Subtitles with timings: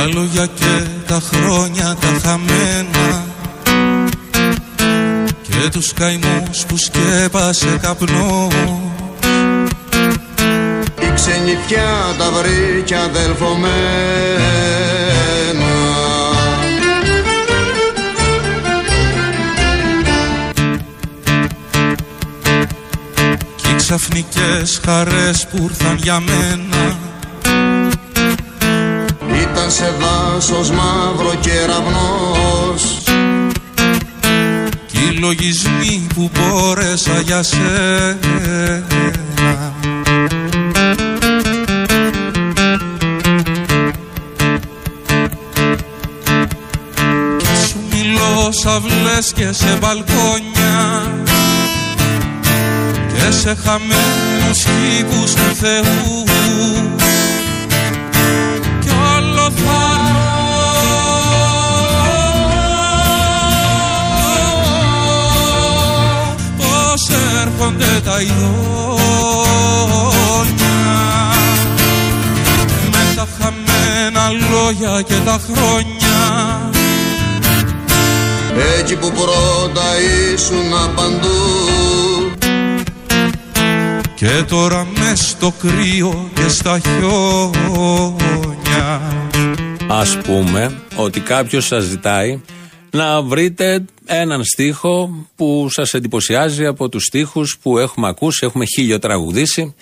[0.00, 3.24] Τα λόγια και τα χρόνια τα χαμένα
[5.42, 8.48] Και τους καημούς που σκέπασε καπνό.
[11.00, 13.70] Η ξενιφιά τα βρήκε αδελφομένα
[23.56, 26.60] Κι οι ξαφνικές χαρές που ήρθαν για μένα.
[26.80, 26.99] Ήταν
[29.70, 33.02] σε δάσος μαύρο κεραυνός
[34.86, 38.84] Κι οι λογισμοί που μπόρεσα για σένα.
[47.36, 51.06] Κι σου μιλώ σαυλές και σε μπαλκόνια.
[53.14, 56.24] Και σε χαμένους κήπους του Θεού.
[56.96, 56.99] Κι
[59.66, 61.48] όλο θα
[66.56, 67.08] Πώς
[67.40, 68.48] έρχονται τα ειδόνια.
[72.90, 76.18] Με τα χαμένα λόγια και τα χρόνια.
[78.80, 79.82] Έτσι που πρώτα
[80.34, 81.40] ήσουν παντού
[84.14, 87.60] Και τώρα μες στο κρύο και στα χιόνια
[89.92, 92.40] Ας πούμε ότι κάποιος σας ζητάει
[92.90, 98.98] να βρείτε έναν στίχο που σας εντυπωσιάζει από τους στίχους που έχουμε ακούσει, έχουμε χίλιο
[98.98, 99.74] τραγουδήσει.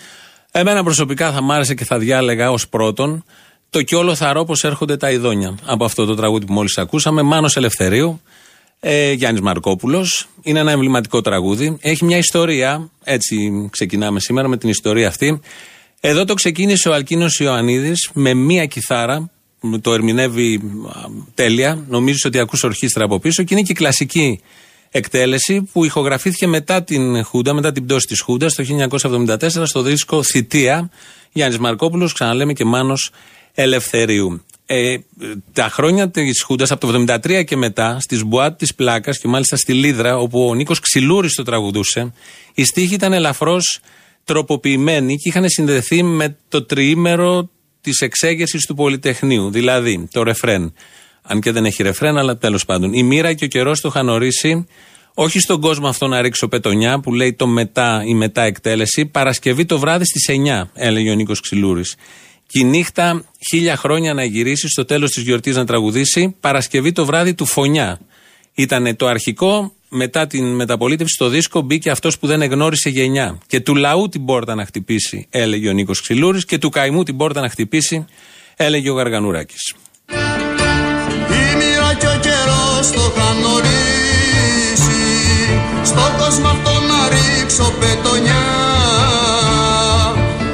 [0.51, 3.25] Εμένα προσωπικά θα μ' άρεσε και θα διάλεγα ως πρώτον
[3.71, 5.55] το κι όλο θαρώ πως έρχονται τα ειδόνια.
[5.65, 8.21] Από αυτό το τραγούδι που μόλις ακούσαμε, Μάνος Ελευθερίου,
[8.81, 10.29] ε, Γιάννης Μαρκόπουλος.
[10.43, 11.77] Είναι ένα εμβληματικό τραγούδι.
[11.81, 15.41] Έχει μια ιστορία, έτσι ξεκινάμε σήμερα με την ιστορία αυτή.
[16.01, 19.31] Εδώ το ξεκίνησε ο Αλκίνος Ιωαννίδης με μία κιθάρα,
[19.81, 21.01] το ερμηνεύει α,
[21.35, 24.41] τέλεια, νομίζεις ότι ακούς ορχήστρα από πίσω και είναι και η κλασική
[24.91, 28.65] εκτέλεση που ηχογραφήθηκε μετά την Χούντα, μετά την πτώση της Χούντας το
[29.01, 30.91] 1974 στο δίσκο Θητεία
[31.33, 33.11] Γιάννης Μαρκόπουλος, ξαναλέμε και Μάνος
[33.55, 34.43] Ελευθερίου.
[34.67, 34.97] Ε,
[35.53, 39.57] τα χρόνια της Χούντας από το 73 και μετά στις μπουάτ της Πλάκας και μάλιστα
[39.57, 42.13] στη Λίδρα, όπου ο Νίκος Ξυλούρης το τραγουδούσε,
[42.55, 43.81] οι στίχοι ήταν ελαφρώς
[44.25, 49.51] τροποποιημένοι και είχαν συνδεθεί με το τριήμερο της εξέγερσης του Πολυτεχνείου.
[49.51, 50.73] Δηλαδή, το ρεφρέν.
[51.23, 52.93] Αν και δεν έχει ρεφρέν, αλλά τέλος πάντων.
[52.93, 54.67] Η μοίρα και ο καιρός το είχαν ορίσει
[55.21, 59.07] όχι στον κόσμο αυτό να ρίξω πετονιά που λέει το μετά η μετά εκτέλεση.
[59.07, 61.97] Παρασκευή το βράδυ στις 9, έλεγε ο Νίκος Ξυλούρης.
[62.47, 66.37] Και η νύχτα χίλια χρόνια να γυρίσει, στο τέλος της γιορτής να τραγουδήσει.
[66.41, 68.01] Παρασκευή το βράδυ του Φωνιά.
[68.55, 73.39] Ήταν το αρχικό, μετά την μεταπολίτευση στο δίσκο μπήκε αυτός που δεν εγνώρισε γενιά.
[73.47, 77.17] Και του λαού την πόρτα να χτυπήσει, έλεγε ο Νίκος Ξυλούρης, και του καημού την
[77.17, 78.05] πόρτα να χτυπήσει,
[78.57, 79.75] έλεγε ο Γαργανουράκης.
[81.31, 85.03] Η μοίρα και ο καιρός το είχαν ορίσει
[85.85, 88.45] Στον κόσμο αυτό να ρίξω πετονιά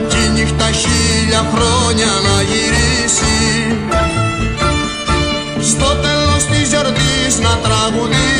[0.08, 3.36] Κι η νύχτα χίλια χρόνια να γυρίσει
[5.70, 8.33] Στο τέλος της γιορτής να τραγουδήσει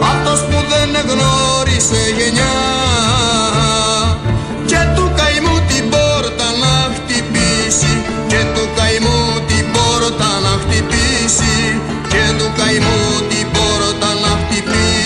[0.00, 2.56] Αυτός που δεν εγνώρισε γενιά.
[4.66, 7.92] Και του καημού την πόρτα να χτυπήσει.
[8.30, 9.18] Και του καημού
[9.48, 11.56] την πόρτα να χτυπήσει.
[12.12, 13.00] Και του καημού
[13.30, 15.00] την πόρτα να χτυπήσει.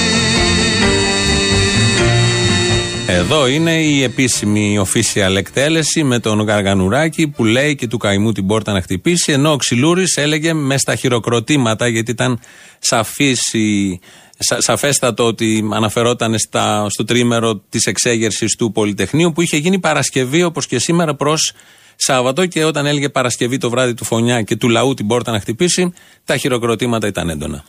[3.06, 8.47] Εδώ είναι η επίσημη official εκτέλεση με τον Γαργανουράκη που λέει και του καημού την
[8.47, 9.33] πόρτα να χτυπήσει.
[9.33, 12.41] Ενώ ο Ξυλούρης έλεγε μες στα χειροκροτήματα γιατί ήταν
[12.78, 14.00] σαφής η,
[14.39, 20.43] σα, σαφέστατο ότι αναφερόταν στα, στο τρίμερο της εξέγερσης του Πολυτεχνείου που είχε γίνει Παρασκευή
[20.43, 21.53] όπως και σήμερα προς
[21.97, 25.41] Σάββατο και όταν έλεγε Παρασκευή το βράδυ του Φωνιά και του λαού την πόρτα να
[25.41, 25.93] χτυπήσει,
[26.25, 27.65] τα χειροκροτήματα ήταν έντονα.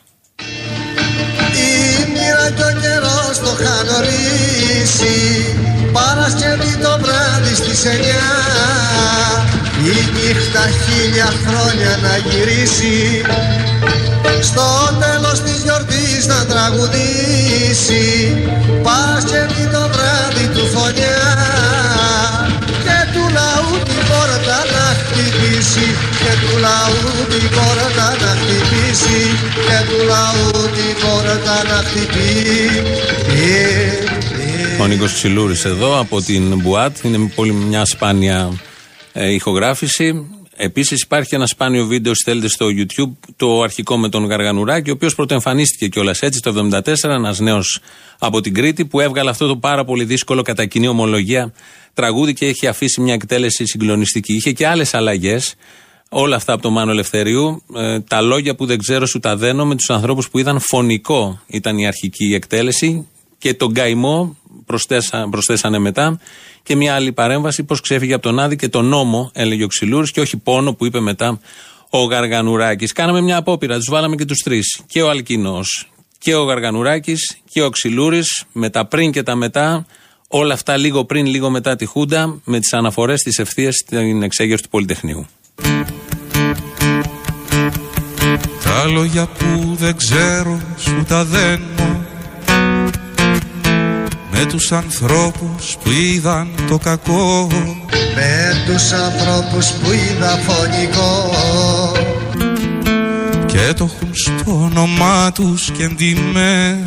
[1.54, 5.16] Η μοίρα και ο καιρός το είχαν ορίσει.
[5.92, 8.32] Παρασκευή το βράδυ στις εννιά.
[9.92, 13.22] Η νύχτα χίλια χρόνια να γυρίσει.
[14.42, 14.68] Στο
[15.00, 18.04] τέλος της γιορτής να τραγουδήσει.
[18.88, 21.22] Παρασκευή το βράδυ του φωνιά.
[22.86, 25.88] Και του λαού την πόρτα να χτυπήσει.
[26.22, 29.22] Και του λαού την πόρτα να χτυπήσει.
[29.68, 33.06] Και του λαού την πόρτα να χτυπήσει.
[34.82, 36.98] Ο Νίκος Ξυλούρης εδώ από την Μπουάτ.
[37.04, 38.60] Είναι πολύ μια σπάνια
[39.14, 40.26] ε, ηχογράφηση.
[40.58, 45.16] Επίσης υπάρχει ένα σπάνιο βίντεο, στέλνετε στο YouTube, το αρχικό με τον Γαργανουράκη, ο οποίος
[45.16, 47.80] πρωτοεμφανίστηκε κιόλας έτσι το 1974, ένας νέος
[48.20, 51.54] από την Κρήτη, που έβγαλε αυτό το πάρα πολύ δύσκολο κατά κοινή ομολογία
[51.94, 54.34] τραγούδι και έχει αφήσει μια εκτέλεση συγκλονιστική.
[54.34, 55.56] Είχε και άλλες αλλαγές.
[56.10, 57.64] Όλα αυτά από τον Μάνο Ελευθερίου.
[57.76, 61.40] Ε, τα λόγια που δεν ξέρω σου τα δένω με τους ανθρώπους που είδαν φωνικό
[61.48, 66.20] ήταν η αρχική εκτέλεση και τον καημό προσθέσα, προσθέσανε μετά
[66.64, 70.12] και μια άλλη παρέμβαση πώς ξέφυγε από τον Άδη και τον νόμο, έλεγε ο Ξυλούρης,
[70.12, 71.40] και όχι πόνο που είπε μετά
[71.90, 72.92] ο Γαργανουράκης.
[72.92, 74.82] Κάναμε μια απόπειρα, τους βάλαμε και τους τρεις.
[74.88, 79.86] Και ο Αλκίνος και ο Γαργανουράκης και ο Ξυλούρης με τα πριν και τα μετά.
[80.28, 84.64] Όλα αυτά λίγο πριν, λίγο μετά τη Χούντα, με τις αναφορές τη ευθεία στην εξέγερση
[84.64, 85.26] του Πολυτεχνείου.
[88.64, 92.06] Τα λόγια που δεν ξέρω σου τα δένω
[94.38, 97.48] με τους ανθρώπους που είδαν το κακό.
[98.16, 101.32] Με τους ανθρώπους που είδα φωνικό.
[103.46, 106.84] Και το έχουν στο όνομά τους και εντυμένο.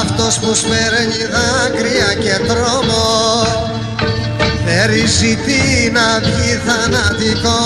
[0.00, 3.71] Αυτός που σμέρνει δάκρυα και τρόμο
[4.86, 7.60] Περιζητεί να βγει θανατικό.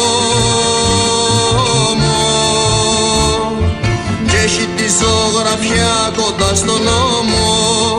[4.26, 7.96] Και έχει τη ζωγραφιά κοντά στον νόμο.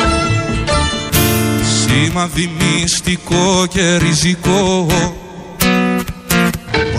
[1.80, 4.88] Σημαδι μυστικό και ριζικό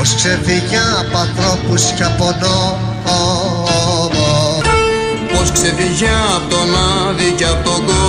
[0.02, 3.20] Πως ξεφύγει από ανθρώπους και από νόμο.
[5.32, 6.68] Πως ξεφύγει από τον
[7.08, 8.02] Άδη και από τον κόσμο.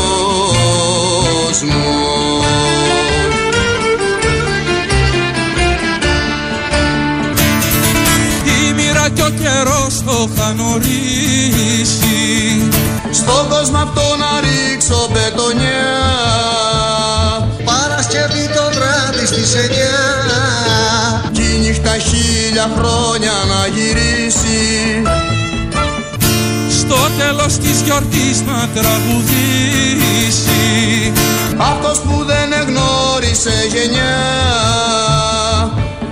[8.45, 12.21] Η μοίρα και ο καιρός το είχαν ορίσει
[13.11, 15.93] στον κόσμο αυτό να ρίξω μπετονιά
[17.63, 19.71] Παρασκευή το βράδυ στις εννιά.
[19.73, 20.02] κι η νύχτα
[21.97, 25.01] χίλια χρόνια να γυρίσει.
[26.69, 30.61] Στο τέλος της γιορτής να τραγουδήσει.
[31.57, 34.19] Αυτός που δεν εγνώρισε γενιά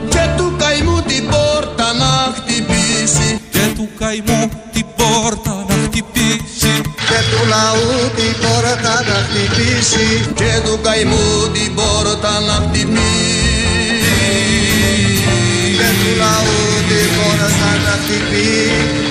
[0.10, 3.42] και του καημού την πόρτα να χτυπήσει.
[3.52, 6.82] Και του καημού την πόρτα να χτυπήσει.
[7.10, 10.34] Και του λαού την πόρτα να χτυπήσει.
[10.36, 13.51] Και του καημού την πόρτα να χτυπήσει
[16.12, 17.48] Και του λαού την πόρτα
[17.86, 19.02] να χτυπήσει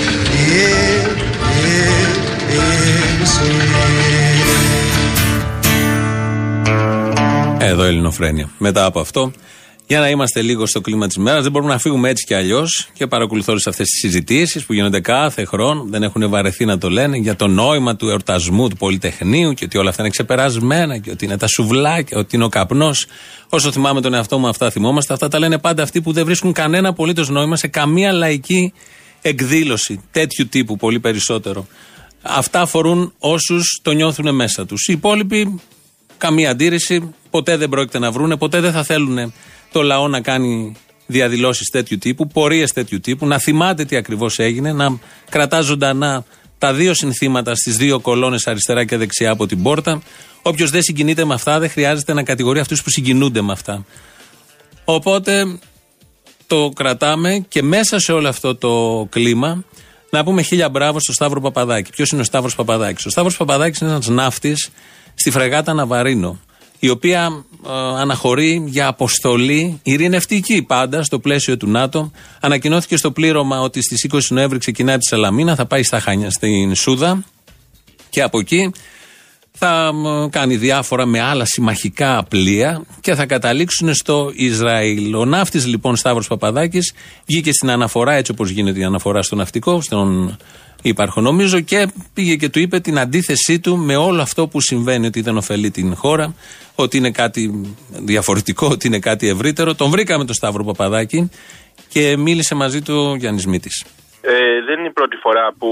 [7.59, 8.49] Εδώ Ελληνοφρένια.
[8.57, 9.31] Μετά από αυτό,
[9.91, 12.89] για να είμαστε λίγο στο κλίμα της μέρας, δεν μπορούμε να φύγουμε έτσι κι αλλιώς
[12.93, 15.85] και παρακολουθώ όλες αυτές τις συζητήσεις που γίνονται κάθε χρόνο.
[15.89, 19.77] Δεν έχουν βαρεθεί να το λένε για το νόημα του εορτασμού του Πολυτεχνείου και ότι
[19.77, 23.05] όλα αυτά είναι ξεπερασμένα και ότι είναι τα σουβλάκια, ότι είναι ο καπνός.
[23.49, 25.13] Όσο θυμάμαι τον εαυτό μου, αυτά θυμόμαστε.
[25.13, 28.73] Αυτά τα λένε πάντα αυτοί που δεν βρίσκουν κανένα απολύτως νόημα σε καμία λαϊκή
[29.21, 31.67] εκδήλωση τέτοιου τύπου, πολύ περισσότερο.
[32.21, 34.87] Αυτά αφορούν όσους το νιώθουν μέσα τους.
[34.87, 35.61] Οι υπόλοιποι
[36.21, 37.13] Καμία αντίρρηση.
[37.29, 39.33] Ποτέ δεν πρόκειται να βρούνε, ποτέ δεν θα θέλουν
[39.71, 40.75] το λαό να κάνει
[41.05, 46.25] διαδηλώσεις τέτοιου τύπου, πορείες τέτοιου τύπου, να θυμάται τι ακριβώς έγινε, να κρατά ζωντανά
[46.57, 50.01] τα δύο συνθήματα στις δύο κολόνες αριστερά και δεξιά από την πόρτα.
[50.41, 53.85] Όποιος δεν συγκινείται με αυτά, δεν χρειάζεται να κατηγορεί αυτούς που συγκινούνται με αυτά.
[54.85, 55.59] Οπότε
[56.47, 59.63] το κρατάμε και μέσα σε όλο αυτό το κλίμα
[60.09, 61.91] να πούμε χίλια μπράβο στο Σταύρο Παπαδάκη.
[61.91, 64.69] Ποιος είναι ο Σταύρος Παπαδάκης; Ο Σταύρος Παπαδάκης είναι ένας ναύτης
[65.15, 66.39] στη φρεγάτα Ναβαρίνο,
[66.83, 72.11] η οποία ε, αναχωρεί για αποστολή ειρηνευτική πάντα στο πλαίσιο του ΝΑΤΟ.
[72.39, 76.75] Ανακοινώθηκε στο πλήρωμα ότι στις 20 Νοέμβρη ξεκινάει τη Σαλαμίνα, θα πάει στα Χάνια, στην
[76.75, 77.23] Σούδα
[78.09, 78.71] και από εκεί
[79.51, 85.15] θα μ, κάνει διάφορα με άλλα συμμαχικά πλοία και θα καταλήξουν στο Ισραήλ.
[85.15, 86.93] Ο ναύτης λοιπόν Σταύρος Παπαδάκης
[87.25, 90.37] βγήκε στην αναφορά έτσι όπως γίνεται η αναφορά στο ναυτικό, στον
[90.81, 95.05] υπάρχο νομίζω και πήγε και του είπε την αντίθεσή του με όλο αυτό που συμβαίνει
[95.05, 96.35] ότι δεν ωφελεί την χώρα,
[96.75, 99.75] ότι είναι κάτι διαφορετικό, ότι είναι κάτι ευρύτερο.
[99.75, 101.29] Τον βρήκαμε τον Σταύρο Παπαδάκη
[101.87, 103.83] και μίλησε μαζί του ο Γιάννης Μήτης.
[104.21, 105.69] Ε, δεν είναι η πρώτη φορά που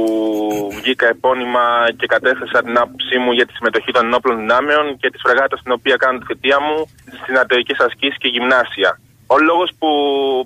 [0.82, 5.18] βγήκα επώνυμα και κατέθεσα την άποψή μου για τη συμμετοχή των ενόπλων δυνάμεων και τη
[5.18, 6.90] φρεγάτα στην οποία κάνω τη θητεία μου
[7.24, 9.00] στι ατοικέ ασκήσει και γυμνάσια.
[9.28, 9.90] Ο λόγος που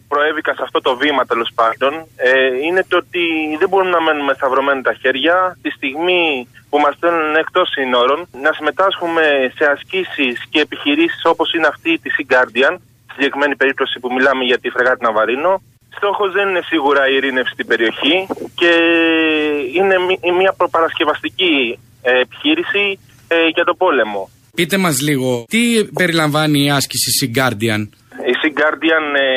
[0.07, 3.23] προέβηκα σε αυτό το βήμα τέλος πάντων ε, είναι το ότι
[3.59, 8.53] δεν μπορούμε να μένουμε σταυρωμένα τα χέρια τη στιγμή που μας στέλνουν εκτός σύνορων να
[8.53, 14.13] συμμετάσχουμε σε ασκήσεις και επιχειρήσεις όπως είναι αυτή της Sea Guardian, στη συγκεκριμένη περίπτωση που
[14.13, 15.61] μιλάμε για τη φρεγάτη Ναβαρίνο,
[15.97, 18.71] Στόχος δεν είναι σίγουρα η ειρήνευση στην περιοχή και
[19.77, 24.29] είναι μη- μια προπαρασκευαστική ε, επιχείρηση ε, για το πόλεμο.
[24.55, 25.61] Πείτε μας λίγο, τι
[25.99, 27.81] περιλαμβάνει η άσκηση Sea Guardian;
[28.31, 29.27] Η Sea Guardian ε,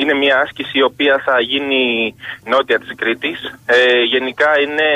[0.00, 3.38] είναι μια άσκηση η οποία θα γίνει νότια της Κρήτης.
[3.66, 4.88] Ε, γενικά είναι,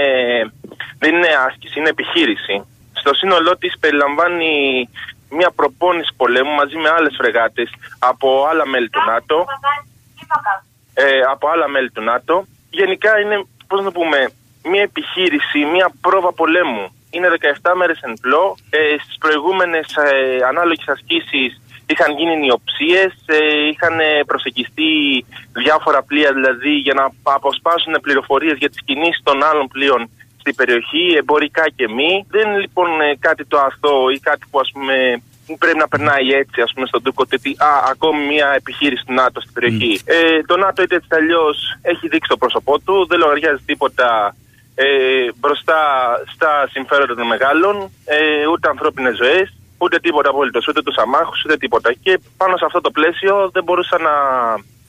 [0.99, 2.55] δεν είναι άσκηση, είναι επιχείρηση.
[3.01, 4.53] Στο σύνολό της περιλαμβάνει
[5.39, 9.37] μια προπόνηση πολέμου μαζί με άλλες φρεγάτες από άλλα μέλη του ΝΑΤΟ.
[11.01, 12.47] Ε, από άλλα μέλη του ΝΑΤΟ.
[12.71, 13.37] Γενικά είναι,
[13.67, 14.31] πώς να πούμε,
[14.71, 16.87] μια επιχείρηση, μια πρόβα πολέμου.
[17.11, 17.29] Είναι
[17.63, 18.57] 17 μέρες εν πλώ.
[18.71, 24.91] Ε, στις προηγούμενες ε, ανάλογες ασκήσεις είχαν γίνει νιοψίες, ε, είχαν προσεγγιστεί
[25.53, 31.15] διάφορα πλοία δηλαδή για να αποσπάσουν πληροφορίες για τις κινήσεις των άλλων πλοίων στην περιοχή,
[31.17, 32.27] εμπορικά και μη.
[32.29, 35.23] Δεν είναι λοιπόν ε, κάτι το αθώο ή κάτι που ας πούμε
[35.57, 39.41] πρέπει να περνάει έτσι ας πούμε στον τούκο ότι α, ακόμη μια επιχείρηση του ΝΑΤΟ
[39.41, 40.01] στην περιοχή.
[40.01, 40.13] Mm.
[40.15, 44.37] Ε, το ΝΑΤΟ είτε έτσι αλλιώς έχει δείξει το πρόσωπό του, δεν λογαριάζει τίποτα
[44.75, 44.87] ε,
[45.37, 45.81] μπροστά
[46.35, 51.57] στα συμφέροντα των μεγάλων, ε, ούτε ανθρώπινες ζωές ούτε τίποτα απολύτω, ούτε τους αμάχους, ούτε
[51.57, 51.93] τίποτα.
[51.93, 54.15] Και πάνω σε αυτό το πλαίσιο δεν μπορούσα να,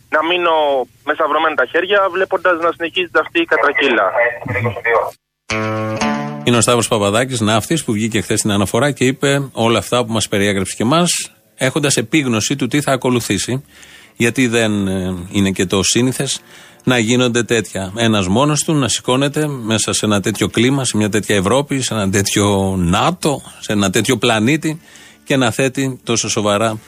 [0.10, 4.12] να μείνω με σταυρωμένα τα χέρια, βλέποντας να συνεχίζεται αυτή η κατρακύλα.
[6.50, 10.14] Είναι ο Σταύρος Παπαδάκης, ναύτη, που βγήκε χθες στην αναφορά και είπε όλα αυτά που
[10.14, 11.10] μας περιέγραψε και εμάς,
[11.56, 13.64] έχοντας επίγνωση του τι θα ακολουθήσει.
[14.16, 16.42] Γιατί δεν ε, είναι και το σύνηθες
[16.84, 17.92] να γίνονται τέτοια.
[17.96, 21.94] Ένας μόνος του να σηκώνεται μέσα σε ένα τέτοιο κλίμα, σε μια τέτοια Ευρώπη, σε
[21.94, 24.82] ένα τέτοιο ΝΑΤΟ, σε ένα τέτοιο πλανήτη
[25.24, 26.80] και να θέτει τόσο σοβαρά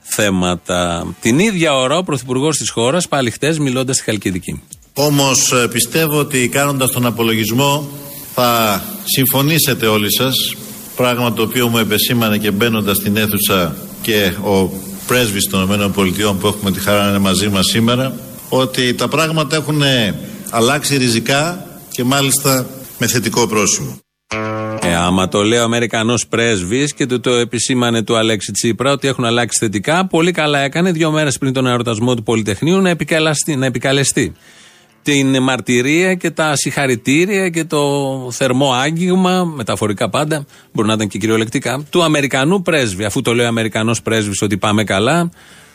[0.00, 1.06] θέματα.
[1.20, 4.62] Την ίδια ώρα ο Πρωθυπουργός της χώρας, πάλι χτε, μιλώντας στη Χαλκιδική.
[4.94, 7.88] Όμως ε, πιστεύω ότι κάνοντας τον απολογισμό
[8.34, 10.56] θα συμφωνήσετε όλοι σας,
[10.96, 14.70] πράγμα το οποίο μου επεσήμανε και μπαίνοντας στην αίθουσα και ο
[15.06, 18.12] πρέσβης των ΗΠΑ που έχουμε τη χαρά να είναι μαζί μας σήμερα
[18.48, 19.82] ότι τα πράγματα έχουν
[20.50, 22.66] αλλάξει ριζικά και μάλιστα
[22.98, 23.98] με θετικό πρόσημο.
[24.82, 29.08] Ε, άμα το λέει ο Αμερικανός πρέσβης και του το επισήμανε του Αλέξη Τσίπρα ότι
[29.08, 32.96] έχουν αλλάξει θετικά, πολύ καλά έκανε δύο μέρες πριν τον εορτασμό του Πολυτεχνείου να,
[33.56, 34.34] να επικαλεστεί
[35.02, 37.80] την μαρτυρία και τα συγχαρητήρια και το
[38.30, 43.04] θερμό άγγιγμα, μεταφορικά πάντα, μπορεί να ήταν και κυριολεκτικά, του Αμερικανού πρέσβη.
[43.04, 45.30] Αφού το λέει ο Αμερικανός πρέσβης ότι πάμε καλά,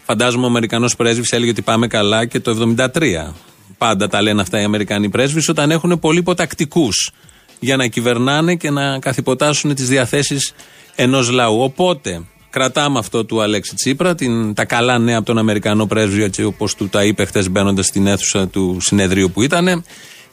[0.05, 3.33] Φαντάζομαι ο Αμερικανός πρέσβης έλεγε ότι πάμε καλά και το 73.
[3.77, 7.11] Πάντα τα λένε αυτά οι Αμερικανοί πρέσβεις όταν έχουν πολύ υποτακτικούς
[7.59, 10.53] για να κυβερνάνε και να καθυποτάσουν τις διαθέσεις
[10.95, 11.61] ενός λαού.
[11.61, 12.23] Οπότε
[12.55, 16.75] κρατάμε αυτό του Αλέξη Τσίπρα, την, τα καλά νέα από τον Αμερικανό πρέσβη, έτσι όπως
[16.75, 19.83] του τα είπε χθες μπαίνοντας στην αίθουσα του συνεδρίου που ήταν.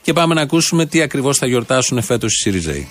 [0.03, 2.91] Και πάμε να ακούσουμε τι ακριβώς θα γιορτάσουν φέτος οι Σιριζέοι.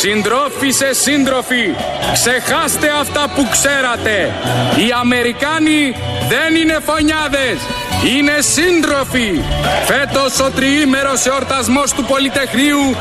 [0.00, 1.64] Συντρόφισε σύντροφοι,
[2.12, 4.32] ξεχάστε αυτά που ξέρατε.
[4.76, 5.94] Οι Αμερικάνοι
[6.28, 7.58] δεν είναι φωνιάδες,
[8.04, 9.40] είναι σύντροφοι.
[9.86, 12.96] Φέτος ο τριήμερος εορτασμός του Πολυτεχνείου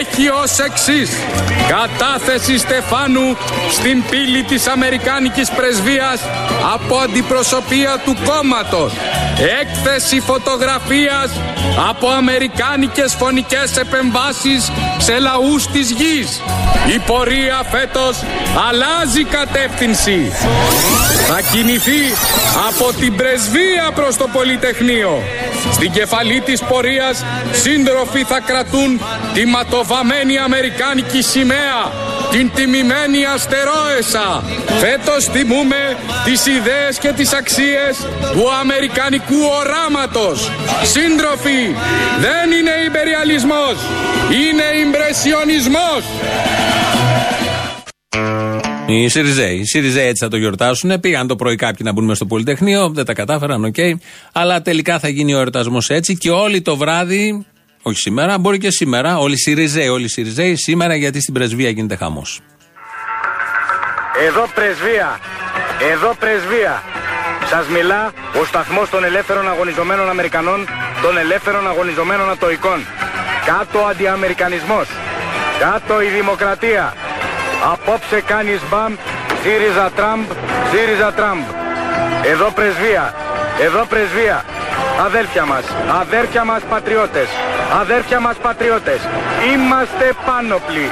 [0.00, 1.10] έχει ως εξής.
[1.68, 3.36] Κατάθεση Στεφάνου
[3.70, 6.20] στην πύλη της Αμερικάνικης Πρεσβείας
[6.74, 8.92] από αντιπροσωπεία του κόμματος.
[9.60, 11.30] Έκθεση φωτογραφίας
[11.88, 16.40] από αμερικάνικες φωνικές επεμβάσεις σε λαούς της γης.
[16.94, 18.16] Η πορεία φέτος
[18.68, 20.32] αλλάζει κατεύθυνση.
[21.28, 22.02] Θα κινηθεί
[22.68, 25.22] από την πρεσβεία προς το Πολυτεχνείο.
[25.72, 29.00] Στην κεφαλή της πορείας σύντροφοι θα κρατούν
[29.34, 31.80] τη ματοβαμένη αμερικάνικη σημαία
[32.30, 34.44] την τιμημένη αστερόεσα.
[34.80, 37.94] Φέτος τιμούμε τις ιδέες και τις αξίες
[38.32, 40.50] του αμερικανικού οράματος.
[40.82, 41.62] Σύντροφοι,
[42.20, 43.76] δεν είναι ιμπεριαλισμός,
[44.30, 46.02] είναι ιμπρεσιονισμός.
[48.90, 49.56] Οι Σιριζέοι.
[49.56, 51.00] Οι Σιριζέοι έτσι θα το γιορτάσουν.
[51.00, 53.74] Πήγαν το πρωί κάποιοι να μπουν μέσα στο Πολυτεχνείο, δεν τα κατάφεραν, OK.
[53.76, 53.92] Okay.
[54.32, 57.46] Αλλά τελικά θα γίνει ο εορτασμός έτσι και όλοι το βράδυ
[57.82, 59.18] όχι σήμερα, μπορεί και σήμερα.
[59.18, 62.40] Όλοι οι Σιριζέοι, όλοι οι Σιριζέοι σήμερα γιατί στην πρεσβεία γίνεται χαμός.
[64.26, 65.18] Εδώ πρεσβεία,
[65.92, 66.82] εδώ πρεσβεία.
[67.50, 70.66] Σας μιλά ο σταθμός των ελεύθερων αγωνιζομένων Αμερικανών,
[71.02, 72.80] των ελεύθερων αγωνιζομένων Ατοικών.
[73.46, 74.86] Κάτω αντιαμερικανισμός,
[75.58, 76.94] κάτω η δημοκρατία.
[77.64, 78.94] Απόψε κάνεις μπαμ,
[79.42, 80.24] ΣΥΡΙΖΑ Τραμπ,
[80.70, 81.42] ΣΥΡΙΖΑ Τραμπ.
[82.22, 83.14] Εδώ πρεσβεία,
[83.60, 84.44] εδώ πρεσβεία.
[85.04, 85.64] Αδέρφια μας,
[86.00, 87.28] αδέρφια μας πατριώτες,
[87.80, 89.00] αδέρφια μας πατριώτες,
[89.52, 90.90] είμαστε πάνωπλοι,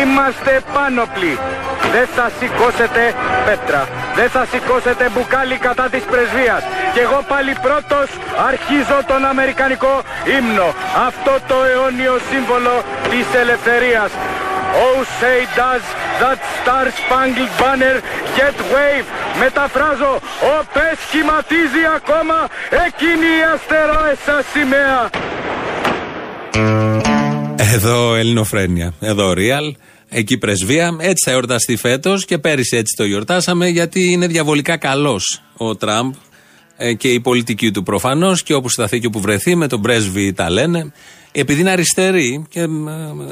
[0.00, 1.38] είμαστε πάνωπλοι.
[1.92, 3.14] Δεν θα σηκώσετε
[3.46, 6.62] πέτρα, δεν θα σηκώσετε μπουκάλι κατά της πρεσβείας.
[6.94, 8.08] Και εγώ πάλι πρώτος
[8.48, 10.02] αρχίζω τον Αμερικανικό
[10.38, 10.68] ύμνο,
[11.08, 14.10] αυτό το αιώνιο σύμβολο της ελευθερίας.
[14.86, 15.84] Oh say does
[16.22, 17.96] that star spangled banner
[18.38, 19.06] yet wave.
[19.38, 20.12] Μεταφράζω,
[20.52, 22.38] ο πες σχηματίζει ακόμα
[22.86, 25.10] εκείνη η αστερόεσα σημαία.
[27.74, 29.72] Εδώ Ελληνοφρένια, εδώ Real.
[30.08, 30.96] εκεί πρεσβεία.
[31.00, 36.12] Έτσι θα εορταστεί φέτος και πέρυσι έτσι το γιορτάσαμε, γιατί είναι διαβολικά καλός ο Τραμπ
[36.76, 40.32] ε, και η πολιτική του προφανώς και όπου σταθεί και όπου βρεθεί, με τον πρέσβη
[40.32, 40.92] τα λένε.
[41.36, 42.68] Επειδή είναι αριστεροί και ε,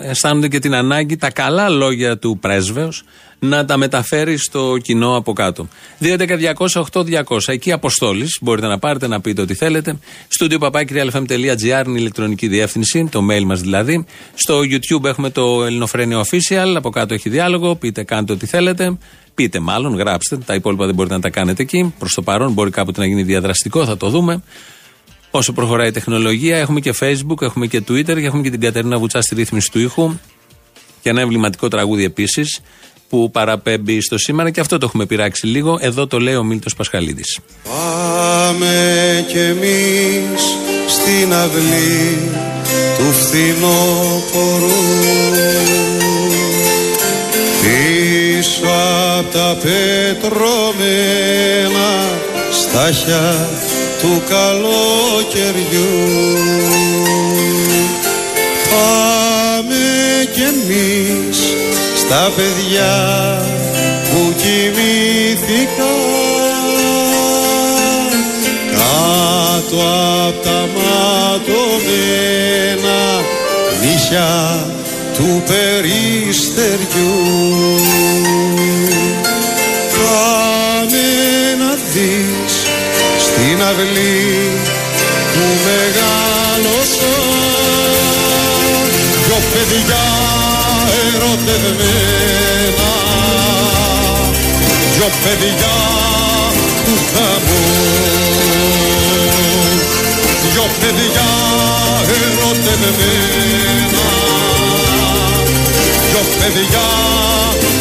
[0.08, 3.04] αισθάνονται και την ανάγκη τα καλά λόγια του πρέσβεως
[3.38, 5.68] να τα μεταφέρει στο κοινό από κάτω.
[6.00, 7.38] 2.11.200.8.200.
[7.46, 8.38] Εκεί αποστόλης.
[8.40, 9.98] Μπορείτε να πάρετε να πείτε ό,τι θέλετε.
[10.28, 14.04] Στούντιο παπάκυριαλfm.gr είναι η ηλεκτρονική διεύθυνση, το mail μας δηλαδή.
[14.34, 16.74] Στο YouTube έχουμε το Ελληνοφρένιο Official.
[16.76, 17.74] Από κάτω έχει διάλογο.
[17.76, 18.98] Πείτε, κάντε ό,τι θέλετε.
[19.34, 20.36] Πείτε μάλλον, γράψτε.
[20.36, 21.94] Τα υπόλοιπα δεν μπορείτε να τα κάνετε εκεί.
[21.98, 24.42] Προς το παρόν μπορεί κάποτε να γίνει διαδραστικό, θα το δούμε.
[25.34, 28.98] Όσο προχωράει η τεχνολογία, έχουμε και Facebook, έχουμε και Twitter και έχουμε και την Κατερίνα
[28.98, 30.14] Βουτσά στη ρύθμιση του ήχου.
[31.02, 32.60] Και ένα εμβληματικό τραγούδι επίσης
[33.08, 35.78] που παραπέμπει στο σήμερα και αυτό το έχουμε πειράξει λίγο.
[35.80, 37.38] Εδώ το λέει ο Μίλτος Πασχαλίδης.
[37.64, 40.56] Πάμε κι εμείς
[40.88, 42.18] στην αυλή
[42.98, 44.80] του φθινόπορου
[47.60, 48.66] πίσω
[49.18, 50.30] απ' τα πετρωμένα
[52.50, 53.48] στάχια
[54.02, 55.94] του καλοκαιριού.
[58.70, 59.84] Πάμε
[60.32, 61.38] κι εμείς
[61.96, 62.94] στα παιδιά
[64.10, 65.92] που κοιμήθηκαν
[68.70, 69.78] κάτω
[70.28, 72.20] απ' τα ματωμένα
[73.80, 74.32] νύχια
[75.16, 77.12] του περιστεριού
[83.62, 84.50] στην αυλή
[85.32, 87.14] που μεγάλωσα.
[89.24, 90.04] Δυο παιδιά
[91.02, 92.90] ερωτευμένα.
[94.94, 95.76] Δυο παιδιά
[96.84, 97.62] του χαμού
[100.52, 101.30] δυο παιδιά
[102.14, 104.06] ερωτευμένα.
[106.10, 106.86] Δυο παιδιά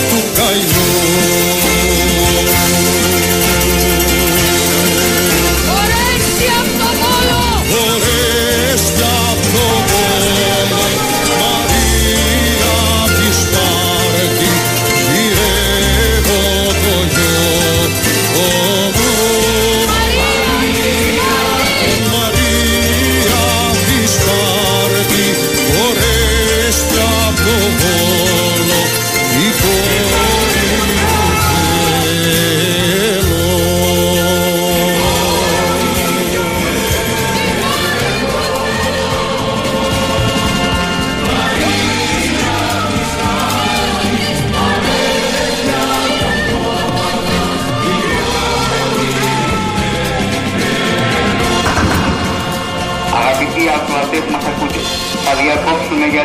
[0.10, 0.91] του καημού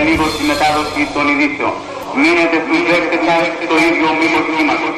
[0.07, 1.75] λίγο τη μετάδοση των ειδήσεων.
[2.21, 4.95] Μείνετε στους δέκτες σας στο ίδιο μήκος κύματος.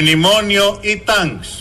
[0.00, 1.51] Μνημόνιο ή τάγκς.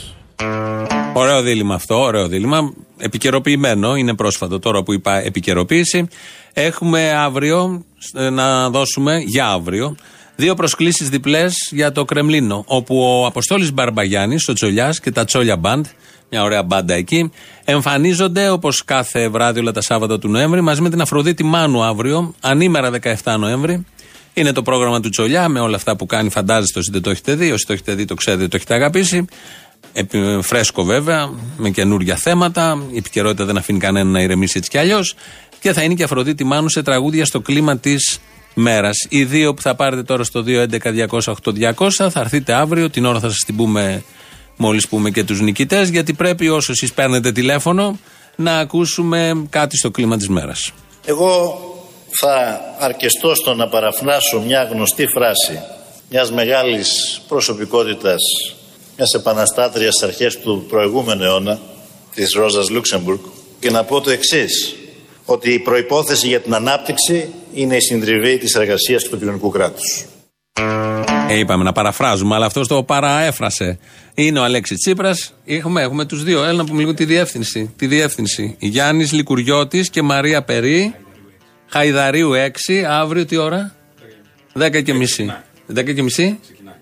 [1.13, 2.74] Ωραίο δίλημα αυτό, ωραίο δίλημα.
[2.97, 6.08] Επικαιροποιημένο, είναι πρόσφατο τώρα που είπα επικαιροποίηση.
[6.54, 9.95] Έχουμε αύριο ε, να δώσουμε, για αύριο,
[10.36, 12.63] δύο προσκλήσεις διπλές για το Κρεμλίνο.
[12.67, 15.86] Όπου ο Αποστόλης Μπαρμπαγιάννης, ο Τσολιάς και τα Τσόλια Μπαντ,
[16.30, 17.32] μια ωραία μπάντα εκεί,
[17.65, 22.34] εμφανίζονται όπως κάθε βράδυ όλα τα Σάββατα του Νοέμβρη μαζί με την Αφροδίτη Μάνου αύριο,
[22.41, 22.91] ανήμερα
[23.24, 23.86] 17 Νοέμβρη.
[24.34, 27.36] Είναι το πρόγραμμα του Τσολιά με όλα αυτά που κάνει, φαντάζεστε όσοι δεν το έχετε
[27.36, 27.52] δει.
[27.52, 29.26] Όσοι το έχετε δει, το ξέρετε, το έχετε αγαπήσει.
[29.93, 32.84] Επι- φρέσκο βέβαια, με καινούργια θέματα.
[32.91, 35.15] Η επικαιρότητα δεν αφήνει κανένα να ηρεμήσει έτσι κι αλλιώς.
[35.60, 38.19] Και θα είναι και Αφροδίτη Μάνου σε τραγούδια στο κλίμα της
[38.54, 38.95] μέρας.
[39.10, 42.89] Οι δύο που θα πάρετε τώρα στο 2.11.200.8.200 θα έρθετε αύριο.
[42.89, 44.04] Την ώρα θα σας την πούμε
[44.58, 45.89] μόλις πούμε και τους νικητές.
[45.89, 47.99] Γιατί πρέπει όσο εσείς παίρνετε τηλέφωνο
[48.36, 50.71] να ακούσουμε κάτι στο κλίμα της μέρας.
[51.06, 51.60] Εγώ
[52.19, 55.62] θα αρκεστώ στο να παραφράσω μια γνωστή φράση
[56.10, 58.21] μιας μεγάλης προσωπικότητας,
[59.02, 61.60] μιας επαναστάτριας στις αρχές του προηγούμενου αιώνα,
[62.16, 63.20] της Ρόζας Λούξεμπουργκ,
[63.60, 64.76] και να πω το εξής,
[65.26, 70.06] ότι η προϋπόθεση για την ανάπτυξη είναι η συντριβή της εργασίας και του κοινωνικού κράτους.
[71.30, 73.80] Ε, είπαμε να παραφράζουμε, αλλά αυτός το παραέφρασε.
[74.14, 75.34] Είναι ο Αλέξης Τσίπρας.
[75.46, 76.44] Έχουμε, έχουμε τους δύο.
[76.44, 77.74] Έλα να πούμε λίγο τη διεύθυνση.
[77.76, 78.56] Τη διεύθυνση.
[78.60, 80.96] Γιάννης Λικουριώτης και Μαρία Περί.
[81.68, 82.84] Χαϊδαρίου 6.
[82.88, 83.76] Αύριο τι ώρα;
[84.54, 85.34] 10 και μισή.
[85.76, 86.40] 10 και μισή.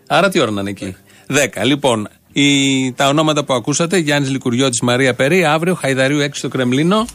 [0.07, 0.95] Άρα τι ώρα να είναι εκεί;
[1.33, 1.63] 10.
[1.63, 7.05] Λοιπόν, η, τα ονόματα που ακούσατε, Γιάννης Λικουριώτης, Μαρία Περί, αύριο Χαϊδαρίου 6 στο Κρεμλίνο.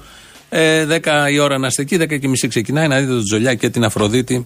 [0.48, 3.54] Ε, 10 η ώρα να είστε εκεί, 10 και μισή ξεκινάει να δείτε τον Τζολιά
[3.54, 4.44] και την Αφροδίτη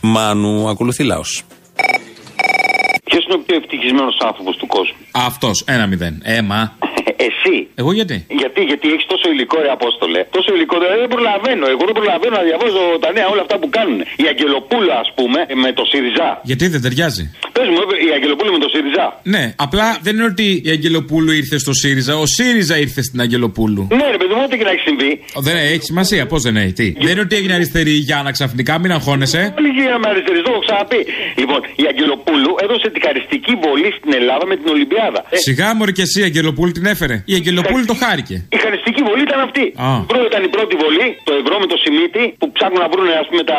[0.00, 0.68] Μάνου.
[0.68, 1.42] Ακολουθεί λαός.
[3.04, 6.20] Ποιος είναι ο πιο ευτυχισμένος άνθρωπος του κόσμου; Αυτός, ένα μηδέν.
[6.22, 6.76] Έμα.
[7.16, 7.39] Εσύ.
[7.82, 10.20] Εγώ γιατί; Γιατί, γιατί έχεις τόσο υλικό, ρε Απόστολε.
[10.36, 11.64] Τόσο υλικό, δηλαδή δεν προλαβαίνω.
[11.74, 13.98] Εγώ δεν προλαβαίνω να διαβάζω τα νέα όλα αυτά που κάνουν.
[14.24, 16.28] Η Αγγελοπούλα, ας πούμε, με το ΣΥΡΙΖΑ.
[16.50, 17.24] Γιατί δεν ταιριάζει;
[17.56, 19.04] Πες μου, η Αγγελοπούλα με το ΣΥΡΙΖΑ.
[19.34, 23.82] Ναι, απλά δεν είναι ότι η Αγγελοπούλου ήρθε στο ΣΥΡΙΖΑ, ο ΣΥΡΙΖΑ ήρθε στην Αγγελοπούλου.
[23.98, 25.12] Ναι, ρε παιδί μου, ό,τι και να έχεις συμβεί.
[25.38, 26.72] Ο, Δεν έχει σημασία, πώς δεν έχει.
[26.72, 26.86] Τι.
[27.04, 29.54] Δεν είναι ότι έγινε αριστερή η Γιάννα ξαφνικά, μην αγχώνεσαι.
[29.58, 31.00] Όλοι γίναμε αριστεροί, το έχω ξαναπεί.
[31.36, 35.20] Λοιπόν, η Αγγελοπούλου έδωσε την χαριστική βολή στην Ελλάδα με την Ολυμπιάδα.
[35.30, 37.22] Ε, Σιγά μωρή και εσύ η Αγγελοπούλου την έφερε.
[37.32, 38.36] Η Αγγελοπούλου το χάρηκε.
[38.56, 39.64] η χαριστική βολή ήταν αυτή.
[39.86, 39.88] Α.
[40.12, 43.26] Πρώτα ήταν η πρώτη βολή, το ευρώ με το σημίτι, που ψάχνουν να βρουν ας
[43.30, 43.58] πούμε, τα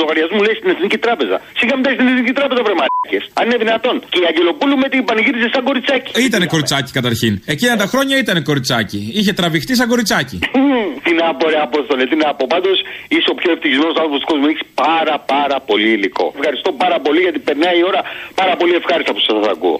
[0.00, 1.36] λογαριασμού, λέει στην Εθνική Τράπεζα.
[1.60, 3.24] Σιγά μετά στην Εθνική Τράπεζα, βρε μαλάκες.
[3.38, 3.94] Αν είναι δυνατόν.
[4.12, 6.10] Και η Αγγελοπούλου με την πανηγύριζε σαν κοριτσάκι.
[6.28, 7.32] Ήτανε κοριτσάκι καταρχήν.
[7.54, 9.00] Εκείνα τα χρόνια ήταν κοριτσάκι.
[9.18, 10.36] Είχε τραβηχτεί σαν κοριτσάκι.
[10.58, 12.44] Μμμ, Τι να πω, ρε Απόστολε, τι να πω.
[12.54, 12.76] Πάντως
[13.14, 14.46] είσαι ο πιο ευτυχισμένος άνθρωπος του κόσμου.
[14.52, 16.24] Έχεις πάρα πάρα πολύ υλικό.
[16.38, 18.00] Ευχαριστώ πάρα πολύ γιατί περνάει η ώρα
[18.40, 19.76] πάρα πολύ ευχάριστα που σας ακούω.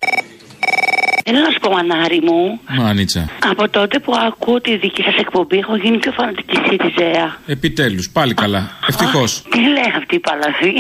[1.32, 3.28] Έλα να σου πω, μανάρι μου, Μάνιτσα.
[3.50, 7.38] από τότε που ακούω τη δική σας εκπομπή, έχω γίνει πιο φανατική ΣΥΡΙΖΑ.
[7.46, 8.70] Επιτέλους, πάλι καλά.
[8.88, 9.42] Ευτυχώς.
[9.50, 10.74] Τι λέει αυτή η παλαβή.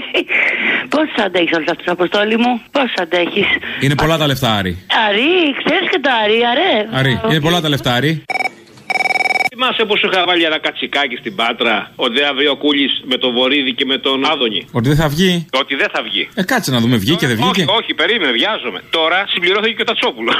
[0.94, 3.46] Πώς αντέχεις όλους αυτούς, Αποστόλη μου, πώς αντέχεις;
[3.80, 4.78] Είναι πολλά τα λεφτά, Άρη.
[5.08, 6.98] Αρή, ξέρεις και τα αρή, αρέ.
[6.98, 8.22] Άρη, είναι πολλά τα λεφτά, Άρη.
[9.58, 13.72] Θυμάσαι που σου είχα βάλει ένα κατσικάκι στην πάτρα, ο Δεαβρίο Κούλη με τον Βορύδη
[13.78, 16.28] και με τον Άδωνη; Ότι δεν θα βγει; Ότι δεν θα βγει.
[16.34, 18.80] Ε, κάτσε να δούμε, βγήκε, δεν βγήκε; Όχι, όχι, περίμενε, βιάζομαι.
[18.90, 20.34] Τώρα συμπληρώθηκε και ο Τατσόπουλος.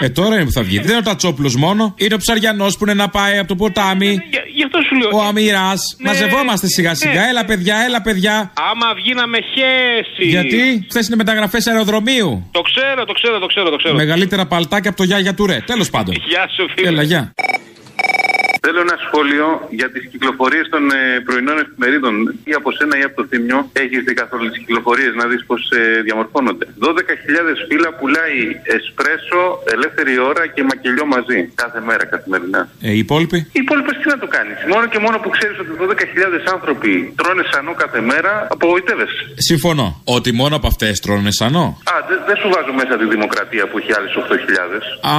[0.00, 0.78] Ε, τώρα είναι που θα βγει.
[0.78, 1.94] Δεν είναι ο Τατσόπουλος μόνο.
[1.96, 4.10] Είναι ο Ψαριανός που είναι να πάει από το ποτάμι.
[4.30, 5.10] Γι' γι' αυτό σου λέω.
[5.12, 5.80] Ο Αμυράς.
[5.98, 7.20] Ναι, Μαζευόμαστε σιγά σιγά.
[7.20, 7.28] ναι.
[7.28, 8.52] Έλα, παιδιά, έλα, παιδιά.
[8.70, 10.28] Άμα βγαίναμε χέση.
[10.28, 12.48] Γιατί; Χθες είναι μεταγραφές αεροδρομίου.
[12.50, 13.94] Το ξέρω, το ξέρω, το ξέρω, το ξέρω.
[13.94, 15.58] Μεγαλύτερα παλτάκια από το Γιάγια του Ρε.
[15.66, 16.14] Τέλος πάντων.
[16.26, 16.88] Γεια σου, φίλε.
[16.88, 17.32] Έλα, γεια.
[18.68, 19.46] Θέλω ένα σχόλιο
[19.80, 22.14] για τις κυκλοφορίες των ε, πρωινών εφημερίδων.
[22.50, 25.60] Ή από σένα ή από το θύμιο έχεις δει καθόλου τις κυκλοφορίες να δεις πώς
[25.78, 26.64] ε, διαμορφώνονται.
[26.86, 28.38] 12.000 φύλλα πουλάει
[28.76, 29.42] εσπρέσο,
[29.74, 31.38] ελεύθερη ώρα και μακελιό μαζί.
[31.62, 32.60] Κάθε μέρα καθημερινά.
[32.88, 34.58] Ε, οι υπόλοιποι; Οι υπόλοιπε τι να το κάνεις.
[34.72, 39.22] Μόνο και μόνο που ξέρεις ότι 12.000 άνθρωποι τρώνε σανό κάθε μέρα, απογοητεύεσαι.
[39.50, 39.86] Συμφωνώ.
[40.16, 43.76] Ότι μόνο από αυτές τρώνε σανό; Α, δεν δεν σου βάζω μέσα τη δημοκρατία που
[43.80, 45.12] έχει άλλες 8.000.
[45.14, 45.16] Α,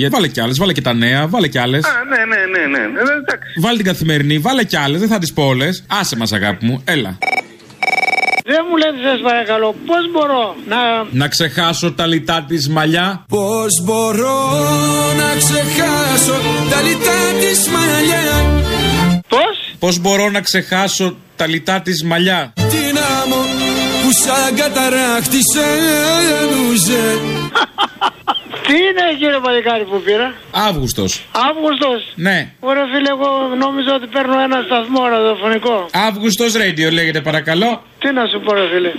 [0.00, 0.08] για...
[0.14, 1.82] βάλε κι άλλες, βάλε και τα νέα, βάλε κι άλλες.
[1.84, 2.86] Α, ναι, ναι, ναι, ναι.
[2.86, 3.60] ναι, εντάξει.
[3.60, 5.84] Βάλε την καθημερινή, βάλε κι άλλες, δεν θα τις πω όλες.
[5.88, 7.18] Άσε μας, αγάπη μου, έλα.
[8.46, 10.76] Δεν μου λέτε σας παρακαλώ πώς μπορώ να...
[11.10, 13.24] Να ξεχάσω τα λιτά της μαλλιά.
[13.28, 14.50] Πώς μπορώ
[15.16, 18.62] να ξεχάσω τα λιτά της μαλλιά;
[19.28, 23.42] Πώς; Πώς μπορώ να ξεχάσω τα λιτά της μαλλιά; Την άμμο
[24.02, 25.64] που σαν καταράκτη σε
[26.42, 27.18] ένουζε
[28.66, 30.34] Τι είναι κύριε παλικάρι που πήρα;
[30.68, 31.10] Αύγουστος.
[31.48, 32.38] Αύγουστος; Ναι.
[32.60, 33.30] Ωραία φίλε εγώ
[33.64, 35.76] νόμιζα ότι παίρνω ένα σταθμό ραδιοφωνικό
[36.08, 37.70] Αύγουστος Radio λέγεται παρακαλώ.
[37.98, 38.92] Τι να σου πω ρε φίλε;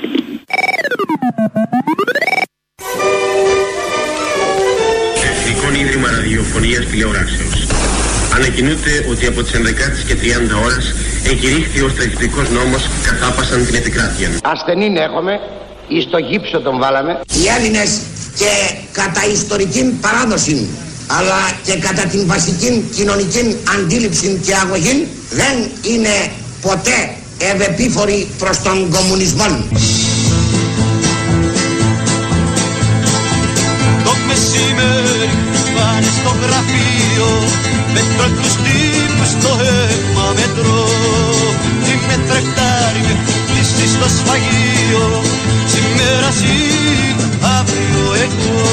[5.30, 7.58] Εθνικό Ίδρυμα Ραδιοφωνίας Τηλεοράσεως.
[8.36, 10.86] Ανακοινούται ότι από τις 11 και 30 ώρες
[11.32, 14.28] εγκηρύχθη ο στρατιωτικός νόμος καθάπασαν την επικράτεια.
[14.43, 15.39] Ασθενήν έχουμε,
[15.88, 17.19] εις το γύψο τον βάλαμε.
[17.38, 17.89] Οι Έλληνες
[18.36, 18.52] και
[18.91, 20.67] κατά ιστορική παράδοση
[21.08, 25.56] αλλά και κατά την βασική κοινωνική αντίληψη και αγωγή δεν
[25.91, 29.45] είναι ποτέ ευεπίφοροι προς τον κομμουνισμό.
[34.04, 35.30] Το μεσημέρι
[35.76, 37.30] πάνε στο γραφείο
[37.93, 40.88] Μέτρο τους τύπους στο αίμα μετρό
[41.84, 43.15] Τι με τρεκτάρι με
[43.48, 45.24] κλείσει στο σφαγείο
[45.74, 46.85] Σήμερα εσύ,
[47.77, 48.63] αύριο εγώ